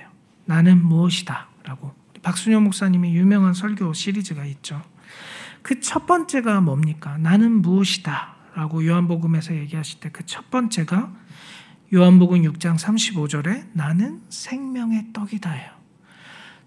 [0.46, 1.92] 나는 무엇이다 라고
[2.24, 4.82] 박순영 목사님의 유명한 설교 시리즈가 있죠.
[5.62, 7.18] 그 첫 번째가 뭡니까?
[7.20, 11.14] 나는 무엇이다 라고 요한복음에서 얘기하실 때 그 첫 번째가
[11.94, 15.70] 요한복음 6장 35절에 나는 생명의 떡이다예요.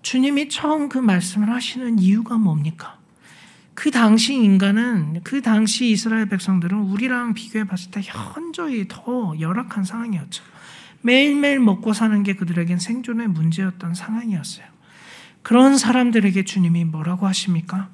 [0.03, 2.99] 주님이 처음 그 말씀을 하시는 이유가 뭡니까?
[3.75, 10.45] 그 당시 인간은 그 당시 이스라엘 백성들은 우리랑 비교해 봤을 때 현저히 더 열악한 상황이었죠.
[11.03, 14.67] 매일매일 먹고 사는 게 그들에겐 생존의 문제였던 상황이었어요.
[15.43, 17.91] 그런 사람들에게 주님이 뭐라고 하십니까?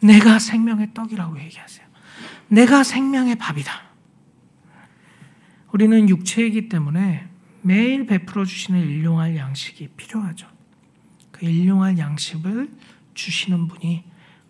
[0.00, 1.86] 내가 생명의 떡이라고 얘기하세요.
[2.48, 3.72] 내가 생명의 밥이다.
[5.72, 7.28] 우리는 육체이기 때문에
[7.62, 10.48] 매일 베풀어 주시는 일용할 양식이 필요하죠.
[11.30, 12.70] 그 일용할 양식을
[13.14, 14.04] 주시는 분이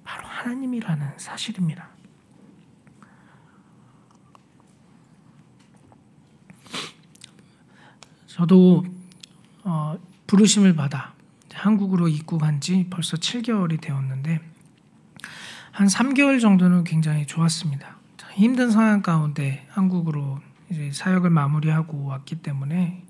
[0.07, 1.90] 바로 하나님이라는 사실입니다.
[8.27, 8.85] 저도
[9.64, 11.14] 어, 부르심을 받아
[11.53, 14.40] 한국으로 입국한 지 벌써 7개월이 되었는데
[15.73, 17.97] 한 3개월 정도는 굉장히 좋았습니다.
[18.35, 20.40] 힘든 상황 가운데 한국으로
[20.71, 23.03] 이제 사역을 마무리하고 왔기 때문에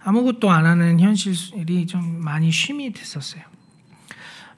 [0.00, 3.42] 아무것도 안 하는 현실이 좀 많이 쉼이 됐었어요.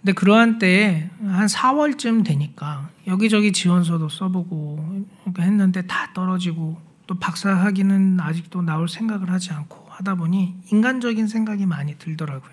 [0.07, 5.05] 근데 그러한 때에 한 4월쯤 되니까 여기저기 지원서도 써보고
[5.37, 11.66] 했는데 다 떨어지고 또 박사 학위는 아직도 나올 생각을 하지 않고 하다 보니 인간적인 생각이
[11.66, 12.53] 많이 들더라고요.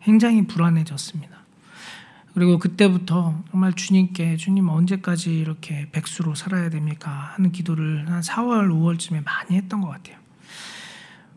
[0.00, 1.36] 굉장히 불안해졌습니다.
[2.32, 7.10] 그리고 그때부터 정말 주님께 주님 언제까지 이렇게 백수로 살아야 됩니까?
[7.34, 10.16] 하는 기도를 한 4월, 5월쯤에 많이 했던 것 같아요.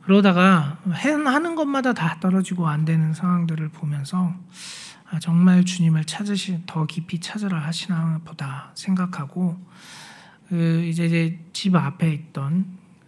[0.04, 4.34] 그러다가 하는 것마다 다 떨어지고 안 되는 상황들을 보면서 아,
[5.20, 9.60] 정말 주님을 찾으시 더 깊이 찾으라 하시나 보다 생각하고
[10.48, 12.66] 그 이제 집 앞에 있던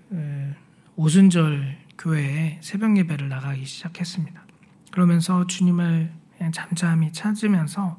[0.10, 0.56] 그
[0.96, 4.44] 오순절 교회에 새벽 예배를 나가기 시작했습니다.
[4.92, 6.12] 그러면서 주님을
[6.52, 7.98] 잠잠히 찾으면서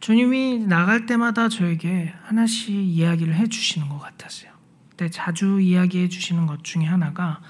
[0.00, 4.52] 주님이 나갈 때마다 저에게 하나씩 이야기를 해 주시는 것 같았어요.
[4.90, 7.40] 근데 자주 이야기해 주시는 것 중에 하나가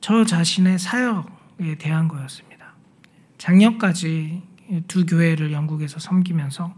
[0.00, 2.74] 저 자신의 사역에 대한 거였습니다.
[3.38, 4.42] 작년까지
[4.86, 6.74] 두 교회를 영국에서 섬기면서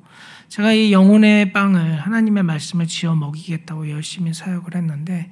[0.49, 5.31] 제가 이 영혼의 빵을 하나님의 말씀을 지어 먹이겠다고 열심히 사역을 했는데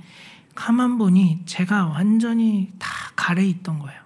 [0.55, 4.01] 가만 보니 제가 완전히 다 가래 있던 거예요.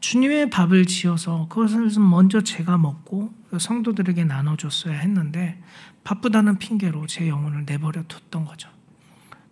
[0.00, 5.60] 주님의 밥을 지어서 그것을 먼저 제가 먹고 성도들에게 나눠줬어야 했는데
[6.04, 8.68] 바쁘다는 핑계로 제 영혼을 내버려 뒀던 거죠.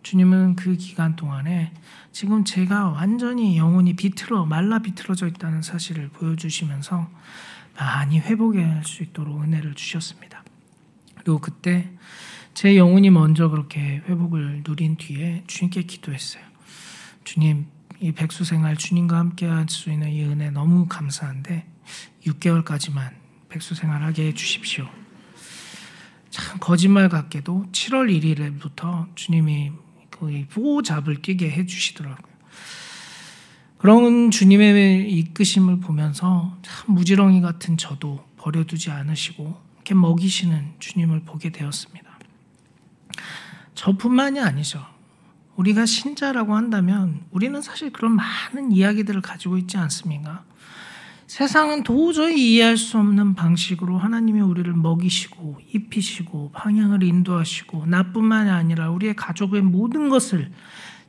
[0.03, 1.73] 주님은 그 기간 동안에
[2.13, 7.09] 지금 제가 완전히 영혼이 비틀어 말라 비틀어져 있다는 사실을 보여주시면서
[7.77, 10.45] 많이 회복할 수 있도록 은혜를 주셨습니다.
[11.17, 11.91] 그리고 그때
[12.55, 16.45] 제 영혼이 먼저 그렇게 회복을 누린 뒤에 주님께 기도했어요.
[17.25, 17.67] 주님,
[18.01, 21.67] 이 백수 생활 주님과 함께 할 수 있는 이 은혜 너무 감사한데
[22.27, 23.13] 6개월까지만
[23.49, 24.89] 백수 생활하게 해 주십시오.
[26.31, 29.73] 참 거짓말 같게도 7월 1일부터 주님이
[30.11, 32.34] 그 보호잡을 뛰게 해 주시더라고요.
[33.85, 42.19] 그런 주님의 이끄심을 보면서 참 무지렁이 같은 저도 버려두지 않으시고 이렇게 먹이시는 주님을 보게 되었습니다.
[43.75, 44.83] 저뿐만이 아니죠.
[45.57, 50.45] 우리가 신자라고 한다면 우리는 사실 그런 많은 이야기들을 가지고 있지 않습니까?
[51.27, 59.15] 세상은 도저히 이해할 수 없는 방식으로 하나님이 우리를 먹이시고 입히시고 방향을 인도하시고 나뿐만이 아니라 우리의
[59.15, 60.51] 가족의 모든 것을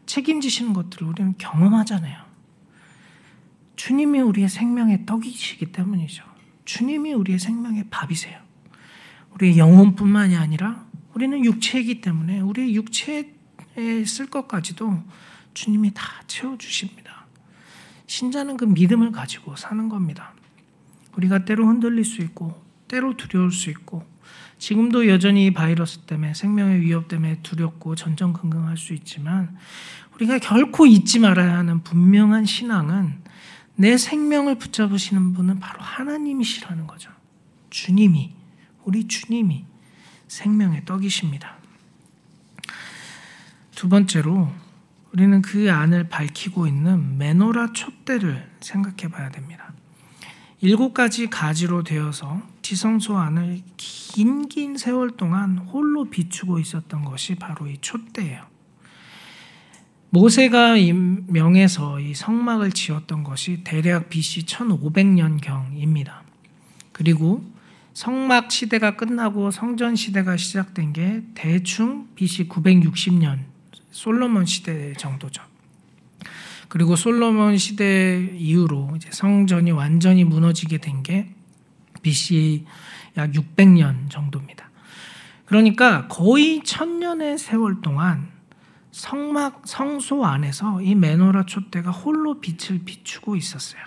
[0.07, 2.24] 책임지시는 것들을 우리는 경험하잖아요.
[3.75, 6.23] 주님이 우리의 생명의 떡이시기 때문이죠.
[6.65, 8.39] 주님이 우리의 생명의 밥이세요.
[9.33, 13.25] 우리의 영혼뿐만이 아니라 우리는 육체이기 때문에 우리의 육체에
[14.05, 15.03] 쓸 것까지도
[15.53, 17.25] 주님이 다 채워주십니다.
[18.07, 20.33] 신자는 그 믿음을 가지고 사는 겁니다.
[21.17, 24.05] 우리가 때로 흔들릴 수 있고, 때로 두려울 수 있고,
[24.57, 29.57] 지금도 여전히 바이러스 때문에 생명의 위협 때문에 두렵고 전전긍긍할 수 있지만,
[30.13, 33.23] 우리가 결코 잊지 말아야 하는 분명한 신앙은
[33.75, 37.11] 내 생명을 붙잡으시는 분은 바로 하나님이시라는 거죠.
[37.69, 38.33] 주님이,
[38.83, 39.65] 우리 주님이
[40.27, 41.55] 생명의 떡이십니다.
[43.75, 44.51] 두 번째로
[45.11, 49.73] 우리는 그 안을 밝히고 있는 메노라 촛대를 생각해 봐야 됩니다.
[50.61, 57.77] 일곱 가지 가지로 되어서 지성소 안을 긴긴 세월 동안 홀로 비추고 있었던 것이 바로 이
[57.79, 58.54] 촛대예요.
[60.15, 60.75] 모세가
[61.27, 66.21] 명해서 이 성막을 지었던 것이 대략 BC 1500년경입니다.
[66.93, 67.43] 그리고
[67.93, 73.39] 성막 시대가 끝나고 성전 시대가 시작된 게 대충 BC 960년
[73.91, 75.43] 솔로몬 시대 정도죠.
[76.69, 81.27] 그리고 솔로몬 시대 이후로 이제 성전이 완전히 무너지게 된 게
[82.03, 82.63] BC
[83.17, 84.69] 약 600년 정도입니다.
[85.43, 88.34] 그러니까 거의 천년의 세월 동안
[88.95, 93.81] 성막 성소 안에서 이 메노라 촛대가 홀로 빛을 비추고 있었어요.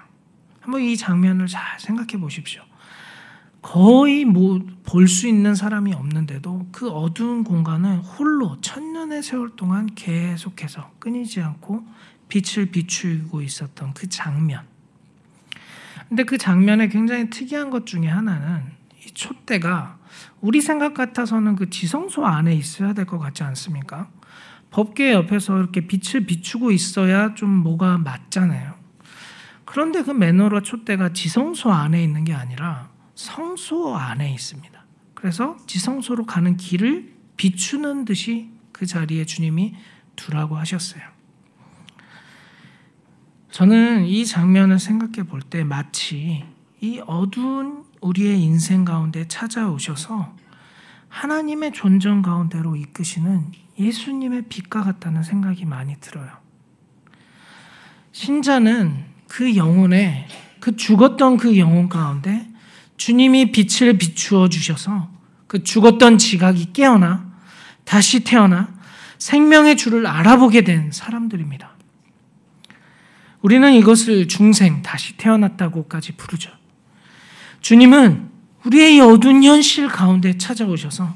[0.61, 2.63] 한번 이 장면을 잘 생각해 보십시오.
[3.63, 10.93] 거의 뭐 볼 수 있는 사람이 없는데도 그 어두운 공간을 홀로 천년의 세월 동안 계속해서
[10.99, 11.87] 끊이지 않고
[12.29, 14.67] 빛을 비추고 있었던 그 장면.
[16.11, 18.63] 근데 그 장면에 굉장히 특이한 것 중에 하나는
[19.03, 19.99] 이 촛대가
[20.43, 24.11] 우리 생각 같아서는 그 지성소 안에 있어야 될 것 같지 않습니까?
[24.71, 28.75] 법계 옆에서 이렇게 빛을 비추고 있어야 좀 뭐가 맞잖아요.
[29.65, 34.85] 그런데 그 메노라 촛대가 지성소 안에 있는 게 아니라 성소 안에 있습니다.
[35.15, 39.75] 그래서 지성소로 가는 길을 비추는 듯이 그 자리에 주님이
[40.17, 41.03] 두라고 하셨어요.
[43.51, 46.45] 저는 이 장면을 생각해 볼 때 마치
[46.81, 50.37] 이 어두운 우리의 인생 가운데 찾아오셔서
[51.09, 56.29] 하나님의 존전 가운데로 이끄시는 예수님의 빛과 같다는 생각이 많이 들어요.
[58.13, 60.27] 신자는 그 영혼에
[60.61, 62.49] 그 죽었던 그 영혼 가운데
[62.97, 65.09] 주님이 빛을 비추어 주셔서
[65.47, 67.31] 그 죽었던 지각이 깨어나
[67.85, 68.69] 다시 태어나
[69.19, 71.71] 생명의 주를 알아보게 된 사람들입니다.
[73.41, 76.51] 우리는 이것을 중생, 다시 태어났다고까지 부르죠.
[77.61, 78.31] 주님은
[78.65, 81.15] 우리의 어두운 현실 가운데 찾아오셔서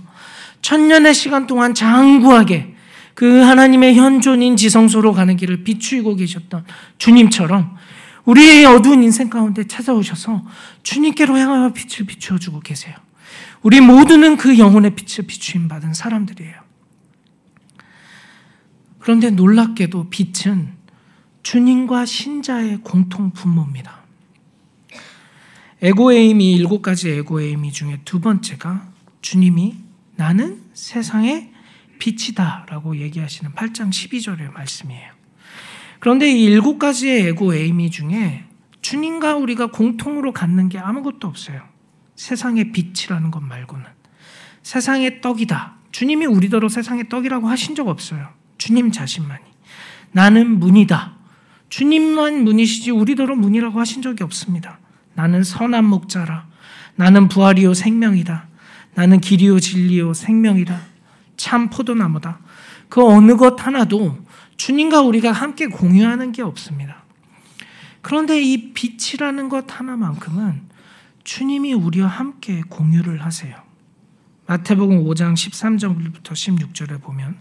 [0.63, 2.75] 천년의 시간 동안 장구하게
[3.15, 6.65] 그 하나님의 현존인 지성소로 가는 길을 비추고 계셨던
[6.99, 7.77] 주님처럼
[8.25, 10.45] 우리의 어두운 인생 가운데 찾아오셔서
[10.83, 12.95] 주님께로 향하여 빛을 비추어 주고 계세요.
[13.63, 16.55] 우리 모두는 그 영혼의 빛을 비추임 받은 사람들이에요.
[18.99, 20.73] 그런데 놀랍게도 빛은
[21.43, 24.01] 주님과 신자의 공통 분모입니다.
[25.83, 28.89] 에고에임이 일곱 가지 에고에임이 중에 두 번째가
[29.21, 29.75] 주님이
[30.23, 31.51] 나는 세상의
[31.99, 35.11] 빛이다 라고 얘기하시는 8장 12절의 말씀이에요.
[35.99, 38.45] 그런데 이 일곱 가지의 에고 에이미 중에
[38.83, 41.63] 주님과 우리가 공통으로 갖는 게 아무것도 없어요.
[42.15, 43.85] 세상의 빛이라는 것 말고는.
[44.63, 45.75] 세상의 떡이다.
[45.91, 48.29] 주님이 우리더러 세상의 떡이라고 하신 적 없어요.
[48.59, 49.43] 주님 자신만이.
[50.13, 51.17] 나는 문이다.
[51.69, 54.79] 주님만 문이시지 우리더러 문이라고 하신 적이 없습니다.
[55.15, 56.47] 나는 선한 목자라.
[56.95, 58.52] 나는 부활이요 생명이다.
[58.95, 60.81] 나는 길이요 진리요 생명이다.
[61.37, 62.41] 참 포도나무다.
[62.89, 64.19] 그 어느 것 하나도
[64.57, 67.03] 주님과 우리가 함께 공유하는 게 없습니다.
[68.03, 70.63] 그런데 이 빛이라는 것 하나만큼은
[71.25, 73.57] 주님이 우리와 함께 공유를 하세요.
[74.47, 77.37] 마태복음 5장 13절부터 16절에 보면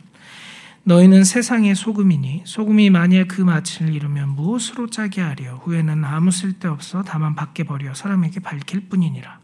[0.84, 7.36] 너희는 세상의 소금이니 소금이 만일 그 맛을 잃으면 무엇으로 짜게 하려 후에는 아무 쓸데없어 다만
[7.36, 9.41] 밖에 버려 사람에게 밝힐 뿐이니라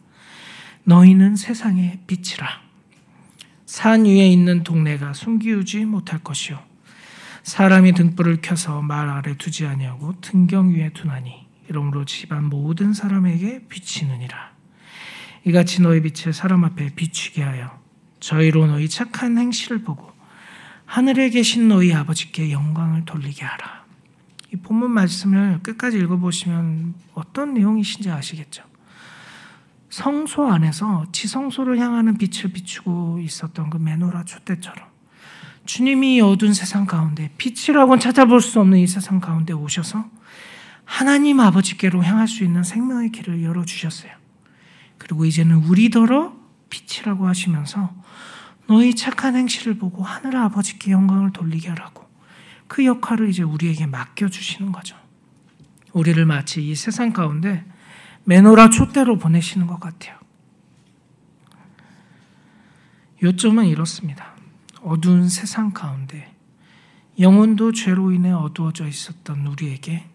[0.88, 2.48] 너희는 세상의 빛이라
[3.66, 6.58] 산 위에 있는 동네가 숨기우지 못할 것이요
[7.44, 14.52] 사람이 등불을 켜서 말 아래 두지 아니하고 등경 위에 두나니 이러므로 집안 모든 사람에게 비치느니라
[15.44, 17.78] 이같이 너희 빛을 사람 앞에 비추게 하여
[18.22, 20.10] 저희로 너희 착한 행실을 보고
[20.86, 23.86] 하늘에 계신 너희 아버지께 영광을 돌리게 하라.
[24.54, 28.64] 이 본문 말씀을 끝까지 읽어보시면 어떤 내용이신지 아시겠죠?
[29.90, 34.86] 성소 안에서 지성소를 향하는 빛을 비추고 있었던 그 메노라 촛대처럼
[35.66, 40.10] 주님이 어두운 세상 가운데 빛이라고는 찾아볼 수 없는 이 세상 가운데 오셔서
[40.86, 44.12] 하나님 아버지께로 향할 수 있는 생명의 길을 열어 주셨어요.
[44.98, 46.34] 그리고 이제는 우리더러
[46.70, 47.94] 빛이라고 하시면서
[48.68, 52.08] 너희 착한 행실을 보고 하늘 아버지께 영광을 돌리게 하라고
[52.68, 54.98] 그 역할을 이제 우리에게 맡겨 주시는 거죠.
[55.94, 57.66] 우리를 마치 이 세상 가운데
[58.28, 60.18] 메노라 촛대로 보내시는 것 같아요.
[63.24, 64.36] 요점은 이렇습니다.
[64.82, 66.30] 어두운 세상 가운데
[67.18, 70.06] 영혼도 죄로 인해 어두워져 있었던 우리에게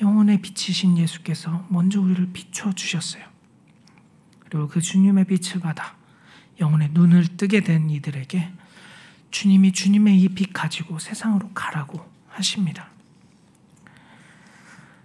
[0.00, 3.24] 영혼의 빛이신 예수께서 먼저 우리를 비춰 주셨어요.
[4.38, 5.96] 그리고 그 주님의 빛을 받아
[6.60, 8.52] 영혼의 눈을 뜨게 된 이들에게
[9.32, 12.88] 주님이 주님의 이 빛 가지고 세상으로 가라고 하십니다.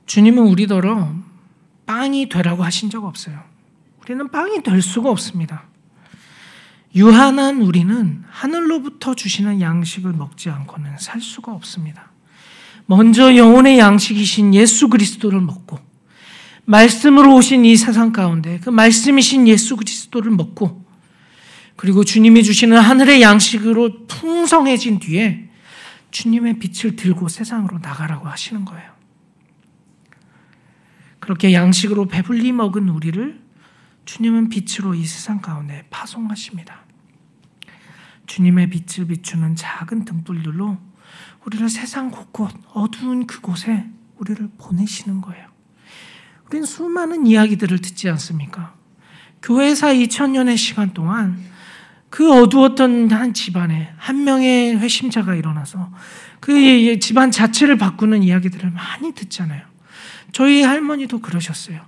[0.05, 1.15] 주님은 우리더러
[1.87, 3.41] 빵이 되라고 하신 적 없어요.
[4.03, 5.63] 우리는 빵이 될 수가 없습니다.
[6.95, 12.11] 유한한 우리는 하늘로부터 주시는 양식을 먹지 않고는 살 수가 없습니다.
[12.85, 15.79] 먼저 영혼의 양식이신 예수 그리스도를 먹고
[16.65, 20.85] 말씀으로 오신 이 세상 가운데 그 말씀이신 예수 그리스도를 먹고
[21.75, 25.49] 그리고 주님이 주시는 하늘의 양식으로 풍성해진 뒤에
[26.11, 28.96] 주님의 빛을 들고 세상으로 나가라고 하시는 거예요.
[31.27, 33.37] 그렇게 양식으로 배불리 먹은 우리를
[34.05, 36.85] 주님은 빛으로 이 세상 가운데 파송하십니다.
[38.27, 40.77] 주님의 빛을 비추는 작은 등불들로
[41.45, 45.45] 우리를 세상 곳곳 어두운 그곳에 우리를 보내시는 거예요.
[46.45, 48.73] 우리는 수많은 이야기들을 듣지 않습니까?
[49.41, 51.43] 교회사 2000년의 시간 동안
[52.09, 55.91] 그 어두웠던 한 집안에 한 명의 회심자가 일어나서
[56.39, 59.76] 그 집안 자체를 바꾸는 이야기들을 많이 듣잖아요.
[60.31, 61.81] 저희 할머니도 그러셨어요.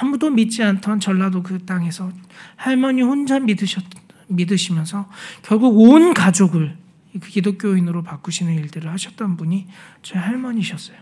[0.00, 2.12] 아무도 믿지 않던 전라도 그 땅에서
[2.56, 3.82] 할머니 혼자 믿으셨,
[4.28, 5.08] 믿으시면서
[5.42, 6.76] 결국 온 가족을
[7.20, 9.66] 그 기독교인으로 바꾸시는 일들을 하셨던 분이
[10.02, 10.96] 저희 할머니셨어요.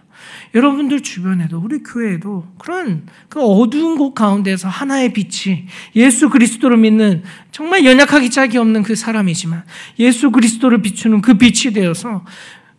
[0.54, 7.86] 여러분들 주변에도 우리 교회에도 그런 그 어두운 곳 가운데서 하나의 빛이 예수 그리스도를 믿는 정말
[7.86, 9.64] 연약하기 짝이 없는 그 사람이지만
[9.98, 12.24] 예수 그리스도를 비추는 그 빛이 되어서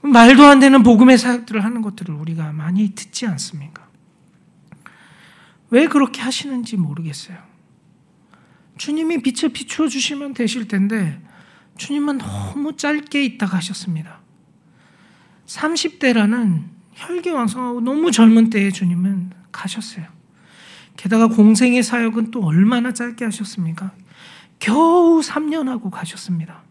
[0.04, 3.88] 말도 안 되는 복음의 사역들을 하는 것들을 우리가 많이 듣지 않습니까?
[5.70, 7.38] 왜 그렇게 하시는지 모르겠어요.
[8.78, 11.22] 주님이 빛을 비추어 주시면 되실 텐데
[11.78, 14.20] 주님은 너무 짧게 있다가 하셨습니다.
[15.48, 16.64] 30대라는
[16.94, 20.06] 혈기왕성하고 너무 젊은 때에 주님은 가셨어요.
[20.98, 23.92] 게다가 공생의 사역은 또 얼마나 짧게 하셨습니까?
[24.60, 26.62] 겨우 3년 하고 가셨습니다.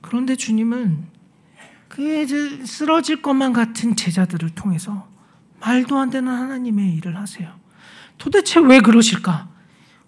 [0.00, 1.17] 그런데 주님은
[1.98, 5.08] 그 쓰러질 것만 같은 제자들을 통해서
[5.58, 7.50] 말도 안 되는 하나님의 일을 하세요.
[8.18, 9.48] 도대체 왜 그러실까?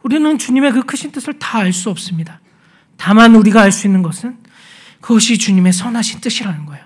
[0.04, 2.40] 우리는 주님의 그 크신 뜻을 다 알 수 없습니다.
[2.96, 4.36] 다만 우리가 알 수 있는 것은
[5.00, 6.84] 그것이 주님의 선하신 뜻이라는 거예요.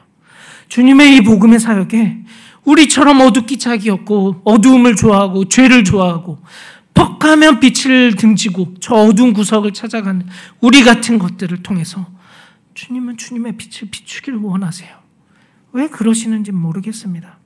[0.68, 2.24] 주님의 이 복음의 사역에
[2.64, 6.38] 우리처럼 어둡기 짝이었고 어두움을 좋아하고 죄를 좋아하고
[6.94, 10.26] 퍽하면 빛을 등지고 저 어두운 구석을 찾아가는
[10.62, 12.06] 우리 같은 것들을 통해서
[12.84, 15.02] 주님은 주님의 빛을 비추기를 원하세요.
[15.72, 17.38] 왜 그러시는지 모르겠습니다.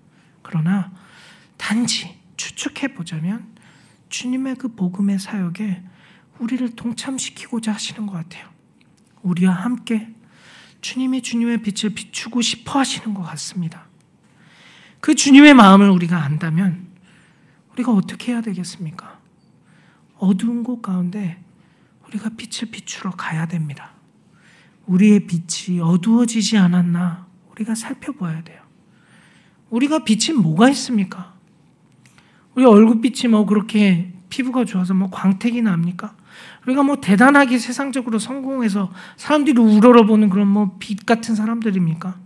[0.43, 0.91] 그러나
[1.57, 3.47] 단지 추측해 보자면
[4.09, 5.85] 주님의 그 복음의 사역에
[6.41, 8.49] 우리를 동참시키고자 하시는 것 같아요.
[9.23, 10.13] 우리와 함께
[10.81, 13.87] 주님이 주님의 빛을 비추고 싶어 하시는 것 같습니다.
[14.99, 16.89] 그 주님의 마음을 우리가 안다면
[17.75, 19.21] 우리가 어떻게 해야 되겠습니까?
[20.17, 21.41] 어두운 곳 가운데
[22.09, 23.98] 우리가 빛을 비추러 가야 됩니다.
[24.89, 28.61] 우리의 빛이 어두워지지 않았나 우리가 살펴봐야 돼요.
[29.71, 31.35] 우리가 빛이 뭐가 있습니까?
[32.55, 36.17] 우리 얼굴빛이 뭐 그렇게 피부가 좋아서 뭐 광택이 납니까?
[36.67, 42.19] 우리가 뭐 대단하게 세상적으로 성공해서 사람들이 우러러보는 그런 뭐 빛 같은 사람들입니까?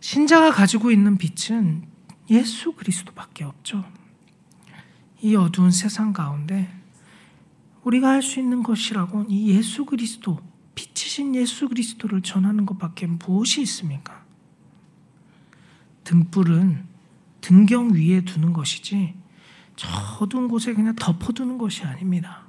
[0.00, 1.82] 신자가 가지고 있는 빛은
[2.30, 3.84] 예수 그리스도밖에 없죠.
[5.20, 6.68] 이 어두운 세상 가운데
[7.84, 10.38] 우리가 할 수 있는 것이라고 이 예수 그리스도
[11.18, 14.24] 빛이신 예수 그리스도를 전하는 것밖에 무엇이 있습니까?
[16.04, 16.86] 등불은
[17.40, 19.14] 등경 위에 두는 것이지
[19.76, 19.88] 저
[20.20, 22.46] 어두운 곳에 그냥 덮어두는 것이 아닙니다.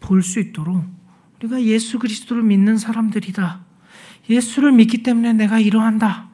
[0.00, 0.84] 볼 수 있도록
[1.38, 3.64] 우리가 예수 그리스도를 믿는 사람들이다.
[4.28, 6.28] 예수를 믿기 때문에 내가 이러한다.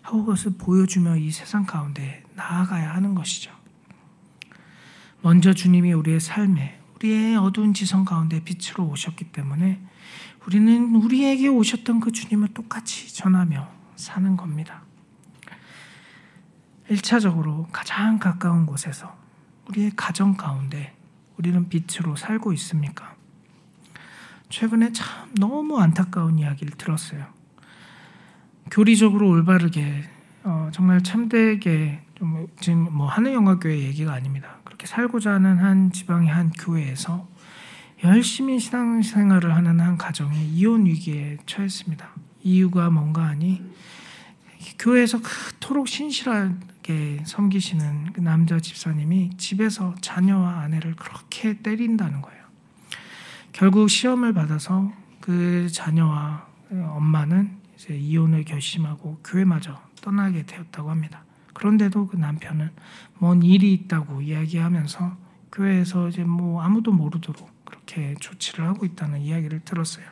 [0.00, 3.52] 하고 그것을 보여주며 이 세상 가운데 나아가야 하는 것이죠.
[5.22, 9.80] 먼저 주님이 우리의 삶에 우리의 어두운 지성 가운데 빛으로 오셨기 때문에
[10.46, 14.82] 우리는 우리에게 오셨던 그 주님을 똑같이 전하며 사는 겁니다.
[16.88, 19.16] 1차적으로 가장 가까운 곳에서
[19.68, 20.94] 우리의 가정 가운데
[21.38, 23.14] 우리는 빛으로 살고 있습니까?
[24.48, 27.26] 최근에 참 너무 안타까운 이야기를 들었어요.
[28.70, 30.04] 교리적으로 올바르게
[30.44, 34.56] 어, 정말 참되게 좀 지금 뭐 하늘영화교회 얘기가 아닙니다.
[34.64, 37.28] 그렇게 살고자 하는 한 지방의 한 교회에서
[38.04, 42.10] 열심히 신앙생활을 하는 한 가정이 이혼 위기에 처했습니다.
[42.42, 43.62] 이유가 뭔가 하니
[44.78, 52.42] 교회에서 그토록 신실하게 섬기시는 그 남자 집사님이 집에서 자녀와 아내를 그렇게 때린다는 거예요.
[53.52, 61.24] 결국 시험을 받아서 그 자녀와 엄마는 이제 이혼을 결심하고 교회마저 떠나게 되었다고 합니다.
[61.54, 62.70] 그런데도 그 남편은
[63.18, 65.16] 뭔 일이 있다고 이야기하면서
[65.52, 70.04] 교회에서 이제 뭐 아무도 모르도록 그렇게 조치를 하고 있다는 이야기를 들었어요.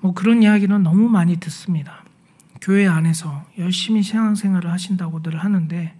[0.00, 2.02] 뭐 그런 이야기는 너무 많이 듣습니다.
[2.62, 5.96] 교회 안에서 열심히 신앙생활을 하신다고들 하는데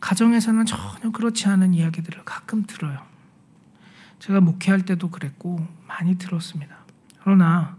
[0.00, 3.02] 가정에서는 전혀 그렇지 않은 이야기들을 가끔 들어요.
[4.18, 6.76] 제가 목회할 때도 그랬고 많이 들었습니다.
[7.22, 7.76] 그러나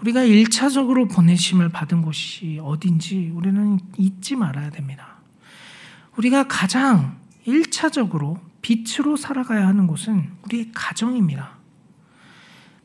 [0.00, 5.18] 우리가 1차적으로 보내심을 받은 곳이 어딘지 우리는 잊지 말아야 됩니다.
[6.16, 11.58] 우리가 가장 1차적으로 빛으로 살아가야 하는 곳은 우리의 가정입니다.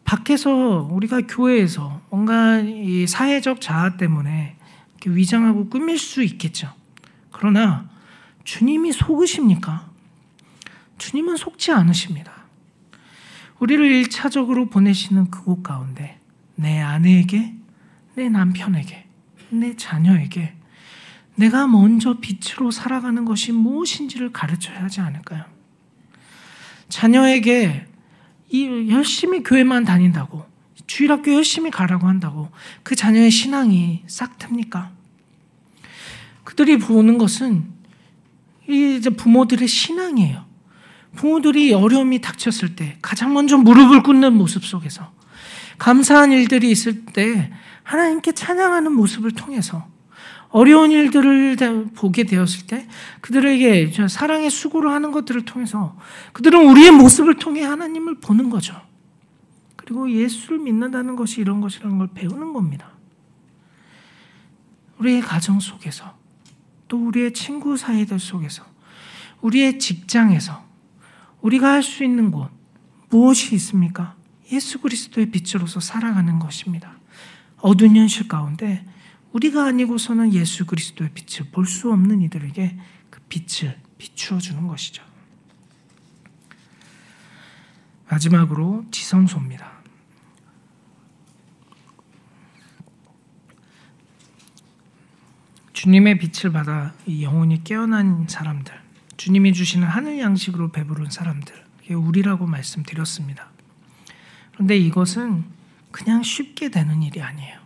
[0.03, 4.57] 밖에서 우리가 교회에서 뭔가 이 사회적 자아 때문에
[5.05, 6.73] 위장하고 꾸밀 수 있겠죠.
[7.31, 7.89] 그러나
[8.43, 9.89] 주님이 속으십니까?
[10.97, 12.33] 주님은 속지 않으십니다.
[13.59, 16.19] 우리를 1차적으로 보내시는 그곳 가운데
[16.55, 17.53] 내 아내에게,
[18.15, 19.05] 내 남편에게,
[19.51, 20.58] 내 자녀에게
[21.39, 25.45] 내가 먼저 빛으로 살아가는 것이 무엇인지를 가르쳐야 하지 않을까요?
[26.89, 27.85] 자녀에게
[28.49, 30.45] 이 열심히 교회만 다닌다고
[30.85, 32.49] 주일학교 열심히 가라고 한다고
[32.83, 34.89] 그 자녀의 신앙이 싹 틉니까?
[36.43, 37.63] 그들이 보는 것은
[38.67, 40.45] 이제 부모들의 신앙이에요.
[41.15, 45.13] 부모들이 어려움이 닥쳤을 때 가장 먼저 무릎을 꿇는 모습 속에서
[45.77, 47.49] 감사한 일들이 있을 때
[47.83, 49.87] 하나님께 찬양하는 모습을 통해서
[50.49, 51.57] 어려운 일들을
[51.95, 52.87] 보게 되었을 때
[53.21, 55.97] 그들에게 사랑의 수고를 하는 것들을 통해서
[56.33, 58.79] 그들은 우리의 모습을 통해 하나님을 보는 거죠.
[59.75, 62.91] 그리고 예수를 믿는다는 것이 이런 것이라는 걸 배우는 겁니다.
[64.99, 66.17] 우리의 가정 속에서
[66.87, 68.63] 또 우리의 친구 사이들 속에서
[69.41, 70.63] 우리의 직장에서
[71.41, 72.49] 우리가 할 수 있는 곳
[73.09, 74.15] 무엇이 있습니까?
[74.51, 76.97] 예수 그리스도의 빛으로서 살아가는 것입니다.
[77.57, 78.85] 어두운 현실 가운데
[79.33, 82.77] 우리가 아니고서는 예수 그리스도의 빛을 볼 수 없는 이들에게
[83.09, 85.03] 그 빛을 비추어 주는 것이죠.
[88.09, 89.79] 마지막으로 지성소입니다.
[95.73, 98.73] 주님의 빛을 받아 영혼이 깨어난 사람들,
[99.15, 103.49] 주님이 주시는 하늘 양식으로 배부른 사람들, 이게 우리라고 말씀드렸습니다.
[104.53, 105.45] 그런데 이것은
[105.91, 107.58] 그냥 쉽게 되는 일이 아니에요.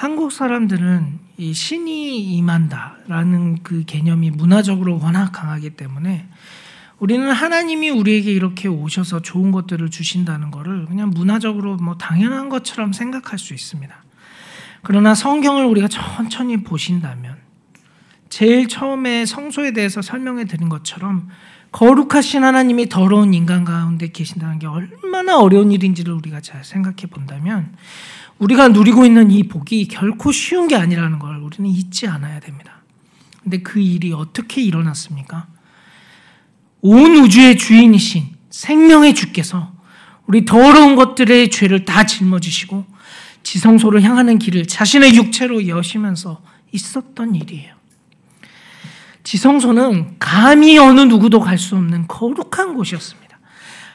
[0.00, 6.26] 한국 사람들은 이 신이 임한다라는 그 개념이 문화적으로 워낙 강하기 때문에
[6.98, 13.38] 우리는 하나님이 우리에게 이렇게 오셔서 좋은 것들을 주신다는 것을 그냥 문화적으로 뭐 당연한 것처럼 생각할
[13.38, 13.94] 수 있습니다.
[14.80, 17.36] 그러나 성경을 우리가 천천히 보신다면
[18.30, 21.28] 제일 처음에 성소에 대해서 설명해 드린 것처럼
[21.72, 27.74] 거룩하신 하나님이 더러운 인간 가운데 계신다는 게 얼마나 어려운 일인지를 우리가 잘 생각해 본다면
[28.40, 32.82] 우리가 누리고 있는 이 복이 결코 쉬운 게 아니라는 걸 우리는 잊지 않아야 됩니다.
[33.42, 35.46] 근데 그 일이 어떻게 일어났습니까?
[36.80, 39.72] 온 우주의 주인이신 생명의 주께서
[40.26, 42.86] 우리 더러운 것들의 죄를 다 짊어지시고
[43.42, 47.74] 지성소를 향하는 길을 자신의 육체로 여시면서 있었던 일이에요.
[49.22, 53.38] 지성소는 감히 어느 누구도 갈 수 없는 거룩한 곳이었습니다.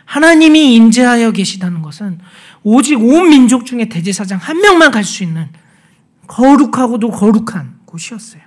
[0.06, 2.20] 하나님이 임재하여 계시다는 것은
[2.68, 5.50] 오직 온 민족 중에 대제사장 한 명만 갈 수 있는
[6.26, 8.42] 거룩하고도 거룩한 곳이었어요.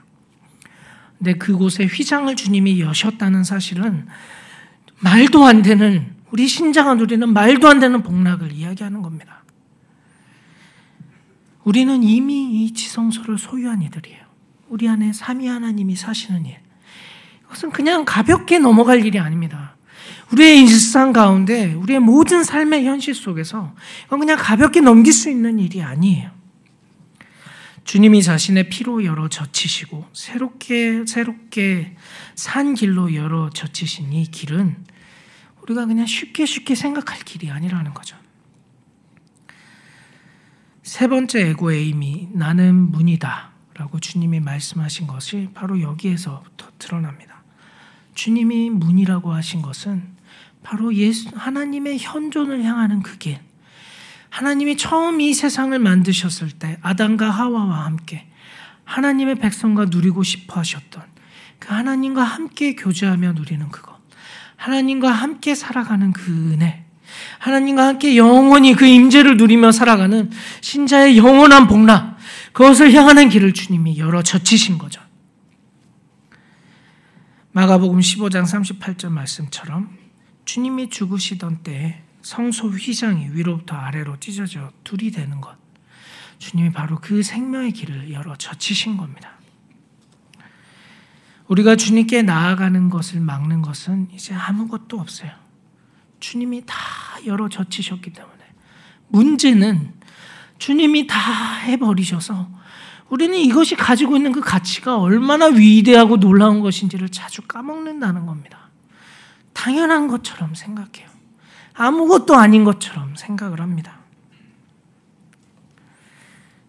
[1.16, 4.08] 근데 그곳에 휘장을 주님이 여셨다는 사실은
[4.98, 9.44] 말도 안 되는 우리 신자가 누리는 말도 안 되는 복락을 이야기하는 겁니다.
[11.62, 14.18] 우리는 이미 이 지성소를 소유한 이들이에요.
[14.68, 16.56] 우리 안에 삼위 하나님이 사시는 일.
[17.44, 19.76] 이것은 그냥 가볍게 넘어갈 일이 아닙니다.
[20.32, 23.74] 우리의 일상 가운데 우리의 모든 삶의 현실 속에서
[24.06, 26.30] 이건 그냥 가볍게 넘길 수 있는 일이 아니에요.
[27.84, 31.96] 주님이 자신의 피로 열어 젖히시고 새롭게 새롭게
[32.34, 34.76] 산 길로 열어 젖히신 이 길은
[35.62, 38.16] 우리가 그냥 쉽게 쉽게 생각할 길이 아니라는 거죠.
[40.82, 47.42] 세 번째 에고 에임이 나는 문이다 라고 주님이 말씀하신 것이 바로 여기에서부터 드러납니다.
[48.14, 50.17] 주님이 문이라고 하신 것은
[50.68, 53.38] 바로 예수, 하나님의 현존을 향하는 그 길.
[54.28, 58.26] 하나님이 처음 이 세상을 만드셨을 때 아담과 하와와 함께
[58.84, 61.02] 하나님의 백성과 누리고 싶어 하셨던
[61.58, 63.96] 그 하나님과 함께 교제하며 누리는 그것.
[64.56, 66.84] 하나님과 함께 살아가는 그 은혜.
[67.38, 72.18] 하나님과 함께 영원히 그 임재를 누리며 살아가는 신자의 영원한 복락.
[72.52, 75.00] 그것을 향하는 길을 주님이 열어 젖히신 거죠.
[77.52, 79.97] 마가복음 15장 38절 말씀처럼
[80.48, 85.54] 주님이 죽으시던 때에 성소 휘장이 위로부터 아래로 찢어져 둘이 되는 것.
[86.38, 89.32] 주님이 바로 그 생명의 길을 열어 젖히신 겁니다.
[91.48, 95.30] 우리가 주님께 나아가는 것을 막는 것은 이제 아무것도 없어요.
[96.18, 96.74] 주님이 다
[97.26, 98.42] 열어 젖히셨기 때문에.
[99.08, 99.92] 문제는
[100.56, 101.20] 주님이 다
[101.58, 102.48] 해버리셔서
[103.10, 108.67] 우리는 이것이 가지고 있는 그 가치가 얼마나 위대하고 놀라운 것인지를 자주 까먹는다는 겁니다.
[109.58, 111.08] 당연한 것처럼 생각해요.
[111.74, 113.98] 아무것도 아닌 것처럼 생각을 합니다.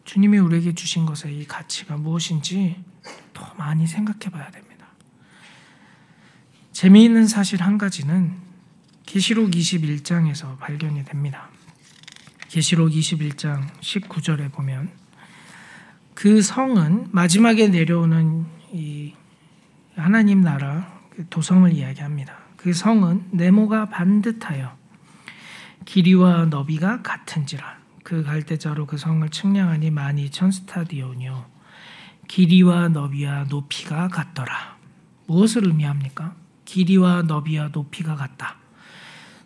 [0.06, 2.84] 주님이 우리에게 주신 것의 이 가치가 무엇인지
[3.32, 4.88] 더 많이 생각해 봐야 됩니다.
[6.72, 8.34] 재미있는 사실 한 가지는
[9.06, 11.48] 계시록 21장에서 발견이 됩니다.
[12.48, 14.90] 계시록 21장 19절에 보면
[16.16, 19.14] 그 성은 마지막에 내려오는 이
[19.96, 22.49] 하나님 나라 그 도성을 이야기합니다.
[22.60, 24.76] 그 성은 네모가 반듯하여
[25.86, 31.46] 길이와 너비가 같은지라 그 갈대자로 그 성을 측량하니 많이 천 스타디온이요
[32.28, 34.78] 길이와 너비와 높이가 같더라.
[35.28, 36.36] 무엇을 의미합니까?
[36.66, 38.58] 길이와 너비와 높이가 같다.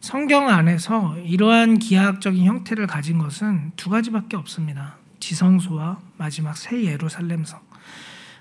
[0.02, 4.98] 성경 안에서 이러한 기하학적인 형태를 가진 것은 두 가지밖에 없습니다.
[5.20, 7.62] 지성소와 마지막 새 예루살렘성.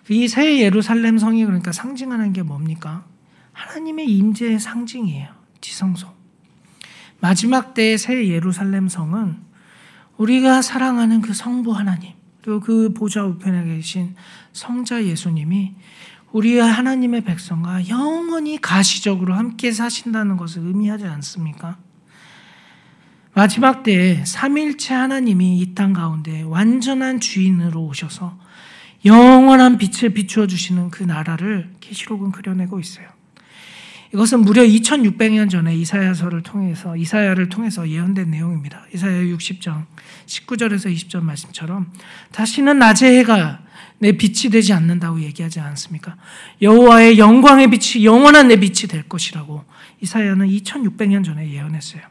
[0.08, 3.04] 이 새 예루살렘성이 그러니까 상징하는 게 뭡니까?
[3.52, 5.28] 하나님의 임재의 상징이에요.
[5.60, 6.08] 지성소.
[7.20, 9.36] 마지막 때의 새 예루살렘 성은
[10.16, 14.14] 우리가 사랑하는 그 성부 하나님 그리고 그 보좌 우편에 계신
[14.52, 15.74] 성자 예수님이
[16.32, 21.78] 우리 하나님의 백성과 영원히 가시적으로 함께 사신다는 것을 의미하지 않습니까?
[23.34, 28.38] 마지막 때에 삼일체 하나님이 이 땅 가운데 완전한 주인으로 오셔서
[29.04, 33.08] 영원한 빛을 비추어 주시는 그 나라를 계시록은 그려내고 있어요.
[34.12, 38.84] 이것은 무려 2600년 전에 이사야서를 통해서 이사야를 통해서 예언된 내용입니다.
[38.94, 39.86] 이사야 60장
[40.26, 41.90] 19절에서 20절 말씀처럼
[42.30, 43.60] 다시는 낮의 해가
[43.98, 46.16] 내 빛이 되지 않는다고 얘기하지 않습니까?
[46.60, 49.64] 여호와의 영광의 빛이 영원한 내 빛이 될 것이라고
[50.02, 52.02] 이사야는 2600년 전에 예언했어요.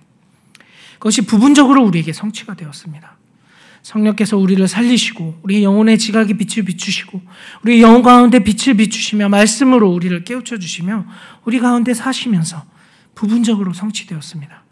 [0.94, 3.18] 그것이 부분적으로 우리에게 성취가 되었습니다.
[3.82, 7.22] 성령께서 우리를 살리시고 우리의 영혼의 지각에 빛을 비추시고
[7.64, 11.06] 우리 영혼 가운데 빛을 비추시며 말씀으로 우리를 깨우쳐 주시며
[11.46, 12.64] 우리 가운데 사시면서
[13.16, 14.64] 부분적으로 성취되었습니다.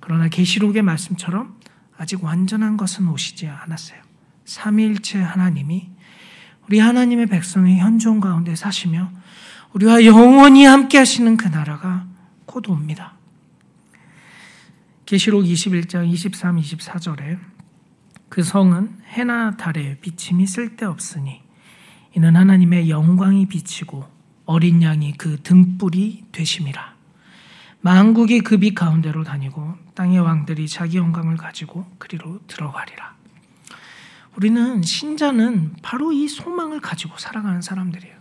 [0.00, 1.56] 그러나 계시록의 말씀처럼
[1.96, 4.00] 아직 완전한 것은 오시지 않았어요.
[4.44, 5.90] 삼위일체 하나님이
[6.66, 9.10] 우리 하나님의 백성의 현존 가운데 사시며
[9.72, 12.06] 우리와 영원히 함께 하시는 그 나라가
[12.44, 13.14] 곧 옵니다.
[15.06, 17.38] 계시록 21장 23, 24절에
[18.28, 21.40] 그 성은 해나 달의 비침이 쓸데없으니
[22.14, 24.04] 이는 하나님의 영광이 비치고
[24.44, 26.96] 어린 양이 그 등불이 되심이라.
[27.80, 33.16] 만국이 그 빛 가운데로 다니고 땅의 왕들이 자기 영광을 가지고 그리로 들어가리라.
[34.36, 38.16] 우리는 신자는 바로 이 소망을 가지고 살아가는 사람들이에요.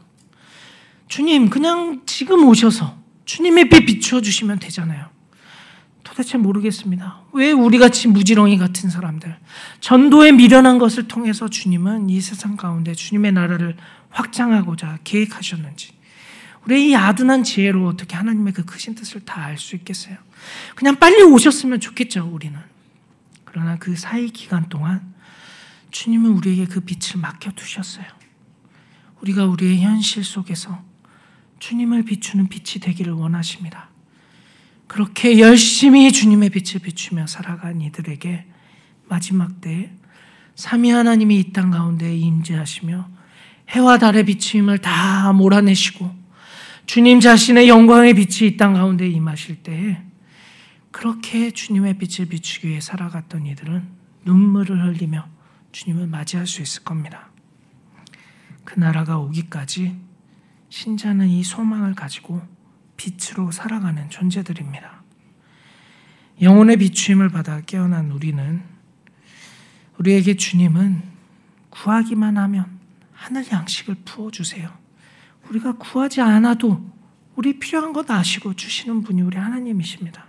[1.07, 5.09] 주님, 그냥 지금 오셔서 주님의 빛 비추어 주시면 되잖아요.
[6.17, 7.21] 도대체 모르겠습니다.
[7.33, 9.37] 왜 우리같이 무지렁이 같은 사람들,
[9.81, 13.77] 전도에 미련한 것을 통해서 주님은 이 세상 가운데 주님의 나라를
[14.09, 15.91] 확장하고자 계획하셨는지,
[16.65, 20.17] 우리의 이 아둔한 지혜로 어떻게 하나님의 그 크신 뜻을 다 알 수 있겠어요?
[20.73, 22.57] 그냥 빨리 오셨으면 좋겠죠, 우리는.
[23.45, 25.13] 그러나 그 사이 기간 동안
[25.91, 28.07] 주님은 우리에게 그 빛을 맡겨두셨어요.
[29.21, 30.83] 우리가 우리의 현실 속에서
[31.59, 33.86] 주님을 비추는 빛이 되기를 원하십니다.
[34.87, 38.45] 그렇게 열심히 주님의 빛을 비추며 살아간 이들에게
[39.09, 39.91] 마지막 때에
[40.55, 43.09] 삼위 하나님이 이 땅 가운데 임재하시며
[43.69, 46.15] 해와 달의 비추임을 다 몰아내시고
[46.85, 50.01] 주님 자신의 영광의 빛이 이 땅 가운데 임하실 때에
[50.91, 53.83] 그렇게 주님의 빛을 비추기 위해 살아갔던 이들은
[54.25, 55.27] 눈물을 흘리며
[55.73, 57.29] 주님을 맞이할 수 있을 겁니다.
[58.63, 59.95] 그 나라가 오기까지
[60.69, 62.41] 신자는 이 소망을 가지고
[62.97, 65.03] 빛으로 살아가는 존재들입니다.
[66.41, 68.61] 영혼의 비추임을 받아 깨어난 우리는
[69.97, 71.01] 우리에게 주님은
[71.69, 72.79] 구하기만 하면
[73.13, 74.71] 하늘 양식을 부어주세요.
[75.49, 76.85] 우리가 구하지 않아도
[77.35, 80.25] 우리 필요한 것 아시고 주시는 분이 우리 하나님이십니다.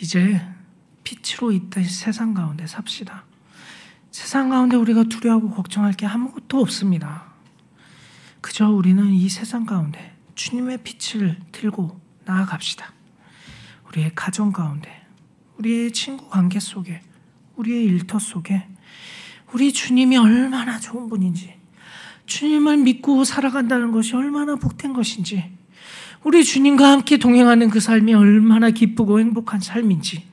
[0.00, 0.40] 이제
[1.04, 3.24] 빛으로 있던 세상 가운데 삽시다.
[4.10, 7.24] 세상 가운데 우리가 두려워하고 걱정할 게 아무것도 없습니다.
[8.40, 12.92] 그저 우리는 이 세상 가운데 주님의 빛을 들고 나아갑시다.
[13.88, 14.90] 우리의 가정 가운데,
[15.58, 17.00] 우리의 친구 관계 속에,
[17.56, 18.66] 우리의 일터 속에
[19.52, 21.54] 우리 주님이 얼마나 좋은 분인지,
[22.26, 25.52] 주님을 믿고 살아간다는 것이 얼마나 복된 것인지,
[26.24, 30.26] 우리 주님과 함께 동행하는 그 삶이 얼마나 기쁘고 행복한 삶인지,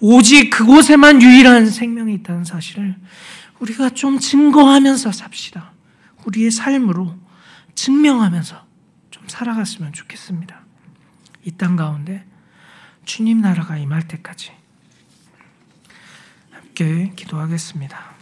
[0.00, 2.96] 오직 그곳에만 유일한 생명이 있다는 사실을
[3.60, 5.72] 우리가 좀 증거하면서 삽시다.
[6.24, 7.14] 우리의 삶으로
[7.74, 8.73] 증명하면서 좀
[9.26, 10.60] 살아갔으면 좋겠습니다.
[11.44, 12.24] 이 땅 가운데
[13.04, 14.52] 주님 나라가 임할 때까지
[16.50, 18.13] 함께 기도하겠습니다.